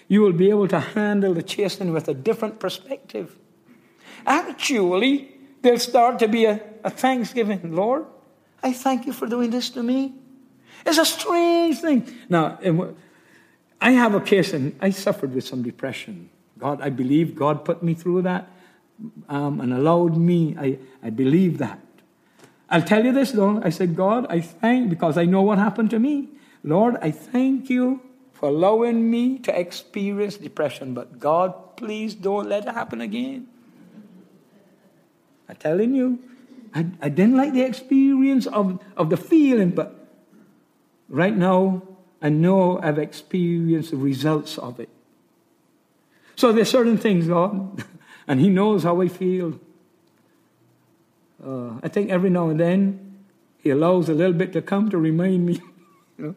[0.09, 3.37] you will be able to handle the chastening with a different perspective.
[4.27, 5.29] Actually,
[5.63, 7.75] there'll start to be a, a thanksgiving.
[7.75, 8.07] Lord,
[8.63, 10.15] I thank you for doing this to me.
[10.87, 12.07] It's a strange thing.
[12.29, 12.59] Now,
[13.81, 16.31] I have a case, and I suffered with some depression.
[16.59, 18.49] God, I believe God put me through that
[19.29, 20.57] um, and allowed me.
[20.59, 21.81] I, I believe that.
[22.71, 23.61] I'll tell you this though.
[23.63, 26.29] I said, God, I thank because I know what happened to me.
[26.63, 28.01] Lord, I thank you
[28.33, 33.49] for allowing me to experience depression, but God, please don't let it happen again.
[35.49, 36.19] I'm telling you,
[36.75, 39.95] I, I didn't like the experience of, of the feeling, but
[41.09, 41.83] right now
[42.21, 44.89] I know I've experienced the results of it.
[46.37, 47.85] So there's certain things, God,
[48.27, 49.61] and He knows how I feel.
[51.45, 53.19] Uh, I think every now and then
[53.59, 55.61] He allows a little bit to come to remind me
[56.19, 56.35] you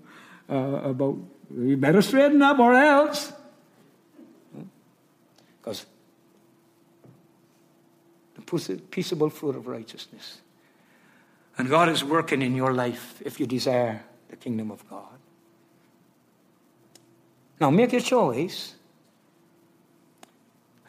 [0.49, 1.17] know, uh, about
[1.49, 3.31] we better straighten up or else.
[5.59, 5.85] Because
[8.91, 10.41] peaceable fruit of righteousness.
[11.57, 15.17] And God is working in your life if you desire the kingdom of God.
[17.59, 18.75] Now make your choice.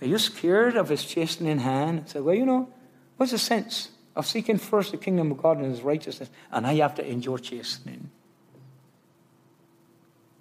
[0.01, 2.09] Are you scared of his chastening hand?
[2.09, 2.69] Say, well, you know,
[3.17, 6.75] what's the sense of seeking first the kingdom of God and his righteousness, and I
[6.75, 8.11] have to endure chastening?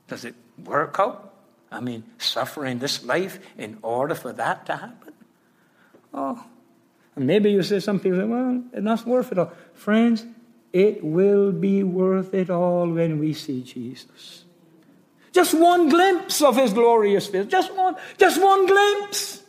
[0.08, 1.34] Does it work out?
[1.72, 5.14] I mean, suffering this life in order for that to happen?
[6.14, 6.44] Oh,
[7.18, 9.52] and maybe you say, some people say, well, it's not worth it all.
[9.74, 10.24] Friends,
[10.72, 14.46] it will be worth it all when we see Jesus.
[15.32, 17.48] Just one glimpse of his glorious face.
[17.48, 19.42] Just one, just one glimpse.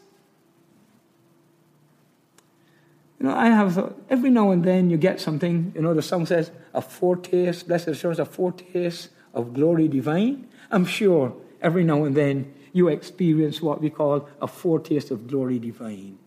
[3.21, 6.01] You know, I have thought, every now and then you get something, you know, the
[6.01, 10.49] song says, a foretaste, blessed assurance, a foretaste of glory divine.
[10.71, 15.59] I'm sure every now and then you experience what we call a foretaste of glory
[15.59, 16.19] divine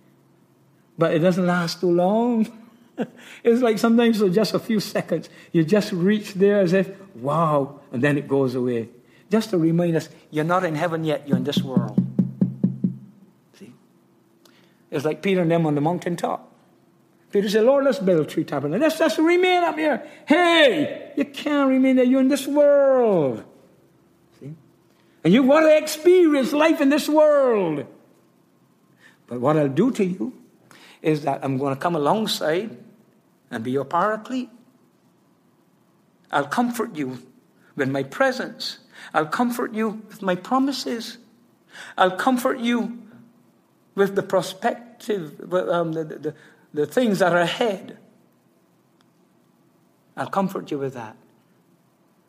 [1.01, 2.45] but it doesn't last too long.
[3.43, 7.79] it's like sometimes for just a few seconds, you just reach there as if, wow,
[7.91, 8.87] and then it goes away.
[9.31, 11.97] Just to remind us, you're not in heaven yet, you're in this world.
[13.57, 13.73] See?
[14.91, 16.53] It's like Peter and them on the mountain top.
[17.31, 18.81] Peter said, Lord, let's build three tabernacles.
[18.81, 20.07] Let's just remain up here.
[20.27, 22.05] Hey, you can't remain there.
[22.05, 23.43] You're in this world.
[24.39, 24.53] See?
[25.23, 27.87] And you want to experience life in this world.
[29.25, 30.40] But what I'll do to you
[31.01, 32.77] is that I'm going to come alongside
[33.49, 34.49] and be your paraclete.
[36.31, 37.19] I'll comfort you
[37.75, 38.79] with my presence.
[39.13, 41.17] I'll comfort you with my promises.
[41.97, 43.01] I'll comfort you
[43.95, 46.35] with the prospective, um, the, the,
[46.73, 47.97] the things that are ahead.
[50.15, 51.15] I'll comfort you with that.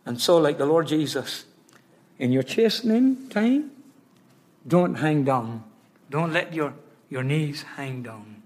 [0.04, 1.44] And so, like the Lord Jesus,
[2.18, 3.70] in your chastening time,
[4.66, 5.64] don't hang down.
[6.10, 6.74] Don't let your,
[7.08, 8.41] your knees hang down.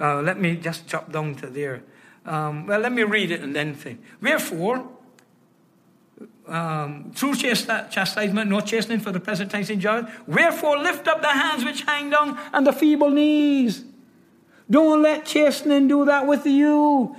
[0.00, 1.82] Uh, let me just jump down to there.
[2.24, 4.02] Um, well, let me read it and then think.
[4.20, 4.88] Wherefore,
[6.46, 10.06] um, through chastisement, no chastening for the present time enjoyed.
[10.26, 13.84] Wherefore, lift up the hands which hang down and the feeble knees.
[14.70, 17.16] Don't let chastening do that with you.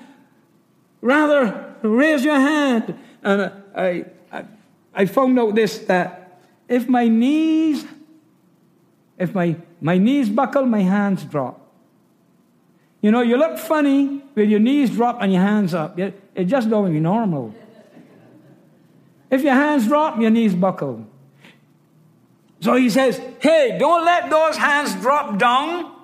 [1.02, 2.98] Rather, raise your hand.
[3.24, 4.46] And I, I,
[4.94, 7.86] I found out this that if my knees,
[9.18, 11.61] if my, my knees buckle, my hands drop.
[13.02, 15.98] You know, you look funny with your knees drop and your hands up.
[16.00, 17.54] It just don't be normal.
[19.30, 21.08] If your hands drop, your knees buckle.
[22.60, 25.96] So he says, hey, don't let those hands drop down.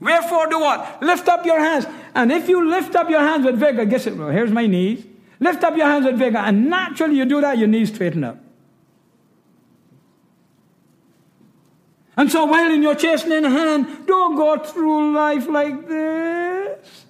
[0.00, 1.02] Wherefore do what?
[1.02, 1.86] Lift up your hands.
[2.14, 5.04] And if you lift up your hands with vigor, guess it, well, here's my knees.
[5.38, 8.38] Lift up your hands with vigor, and naturally you do that, your knees straighten up.
[12.18, 17.04] And so while in your chest and chastening hand, don't go through life like this.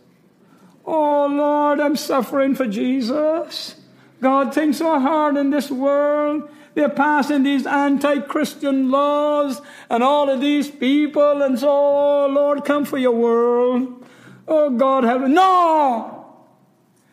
[0.85, 3.77] Oh Lord, I'm suffering for Jesus.
[4.21, 6.51] God things so hard in this world.
[6.75, 12.67] They're passing these anti Christian laws and all of these people, and so, oh Lord,
[12.67, 14.05] come for your world.
[14.47, 15.23] Oh God, help.
[15.23, 16.18] No!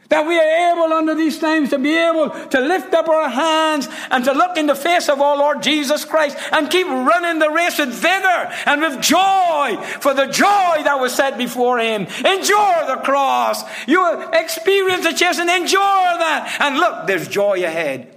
[0.09, 3.89] That we are able under these times to be able to lift up our hands
[4.11, 7.49] and to look in the face of our Lord Jesus Christ and keep running the
[7.49, 12.03] race with vigor and with joy for the joy that was set before Him.
[12.03, 13.63] Endure the cross.
[13.87, 16.57] You experience the chase and endure that.
[16.59, 18.15] And look, there's joy ahead.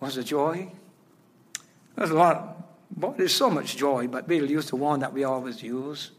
[0.00, 0.72] Was it joy?
[1.94, 2.58] There's a lot.
[2.90, 6.10] Boy, there's so much joy, but we'll use the one that we always use.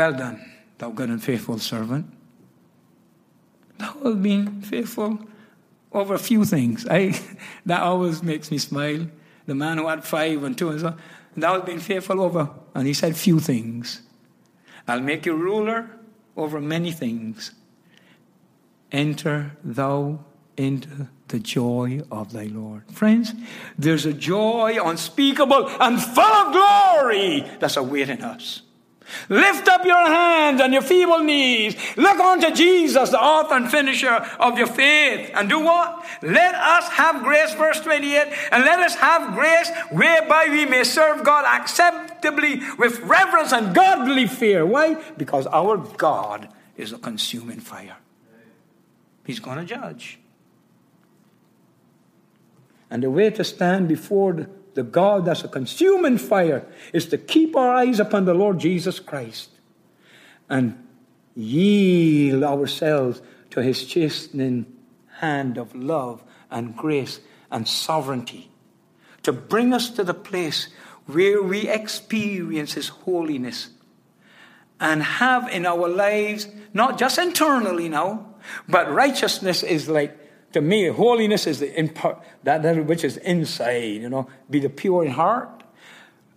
[0.00, 0.40] Well done,
[0.78, 2.06] thou good and faithful servant.
[3.76, 5.18] Thou hast been faithful
[5.92, 6.86] over a few things.
[6.90, 7.20] I,
[7.66, 9.08] that always makes me smile.
[9.44, 10.98] The man who had five and two and so on,
[11.36, 14.00] thou hast been faithful over, and he said, few things.
[14.88, 15.90] I'll make you ruler
[16.34, 17.52] over many things.
[18.90, 20.24] Enter thou
[20.56, 22.90] into the joy of thy Lord.
[22.90, 23.34] Friends,
[23.76, 28.62] there's a joy unspeakable and full of glory that's awaiting us.
[29.28, 31.76] Lift up your hands and your feeble knees.
[31.96, 35.30] Look unto Jesus, the author and finisher of your faith.
[35.34, 36.04] And do what?
[36.22, 41.24] Let us have grace, verse 28, and let us have grace whereby we may serve
[41.24, 44.66] God acceptably with reverence and godly fear.
[44.66, 45.02] Why?
[45.16, 47.96] Because our God is a consuming fire.
[49.24, 50.18] He's going to judge.
[52.90, 57.18] And the way to stand before the the God that's a consuming fire, is to
[57.18, 59.50] keep our eyes upon the Lord Jesus Christ
[60.48, 60.86] and
[61.34, 64.66] yield ourselves to his chastening
[65.18, 68.50] hand of love and grace and sovereignty
[69.22, 70.68] to bring us to the place
[71.06, 73.70] where we experience his holiness
[74.80, 78.34] and have in our lives, not just internally now,
[78.68, 80.16] but righteousness is like
[80.52, 81.68] to me, holiness is the
[82.42, 85.62] that, that which is inside, you know, be the pure in heart.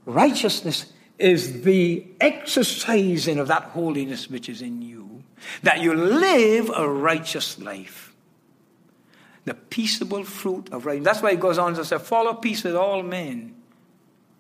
[0.06, 5.24] Righteousness is the exercising of that holiness which is in you,
[5.64, 8.14] that you live a righteous life.
[9.46, 11.06] The peaceable fruit of righteousness.
[11.06, 13.56] That's why it goes on to say, follow peace with all men,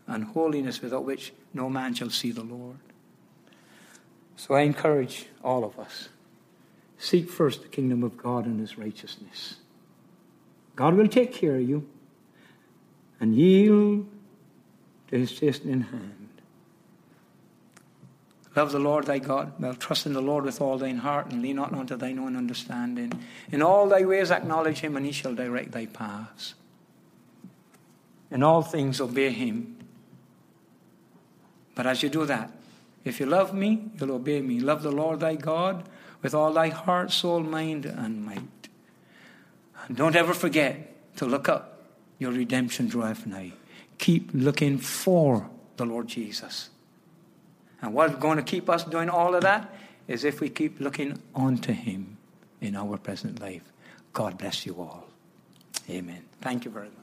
[0.07, 2.77] and holiness without which no man shall see the Lord.
[4.35, 6.09] So I encourage all of us
[6.97, 9.57] seek first the kingdom of God and his righteousness.
[10.75, 11.87] God will take care of you
[13.19, 14.07] and yield
[15.09, 16.23] to his chastening hand.
[18.55, 19.53] Love the Lord thy God.
[19.59, 22.35] Well, trust in the Lord with all thine heart and lean not unto thine own
[22.35, 23.11] understanding.
[23.51, 26.53] In all thy ways acknowledge him, and he shall direct thy paths.
[28.29, 29.75] In all things obey him.
[31.75, 32.51] But as you do that,
[33.03, 34.59] if you love me, you'll obey me.
[34.59, 35.83] Love the Lord thy God
[36.21, 38.41] with all thy heart, soul, mind, and might.
[39.87, 41.81] And don't ever forget to look up.
[42.19, 43.53] Your redemption draweth nigh.
[43.97, 46.69] Keep looking for the Lord Jesus.
[47.81, 49.73] And what's going to keep us doing all of that
[50.07, 52.17] is if we keep looking onto Him
[52.61, 53.63] in our present life.
[54.13, 55.07] God bless you all.
[55.89, 56.23] Amen.
[56.41, 57.02] Thank you very much.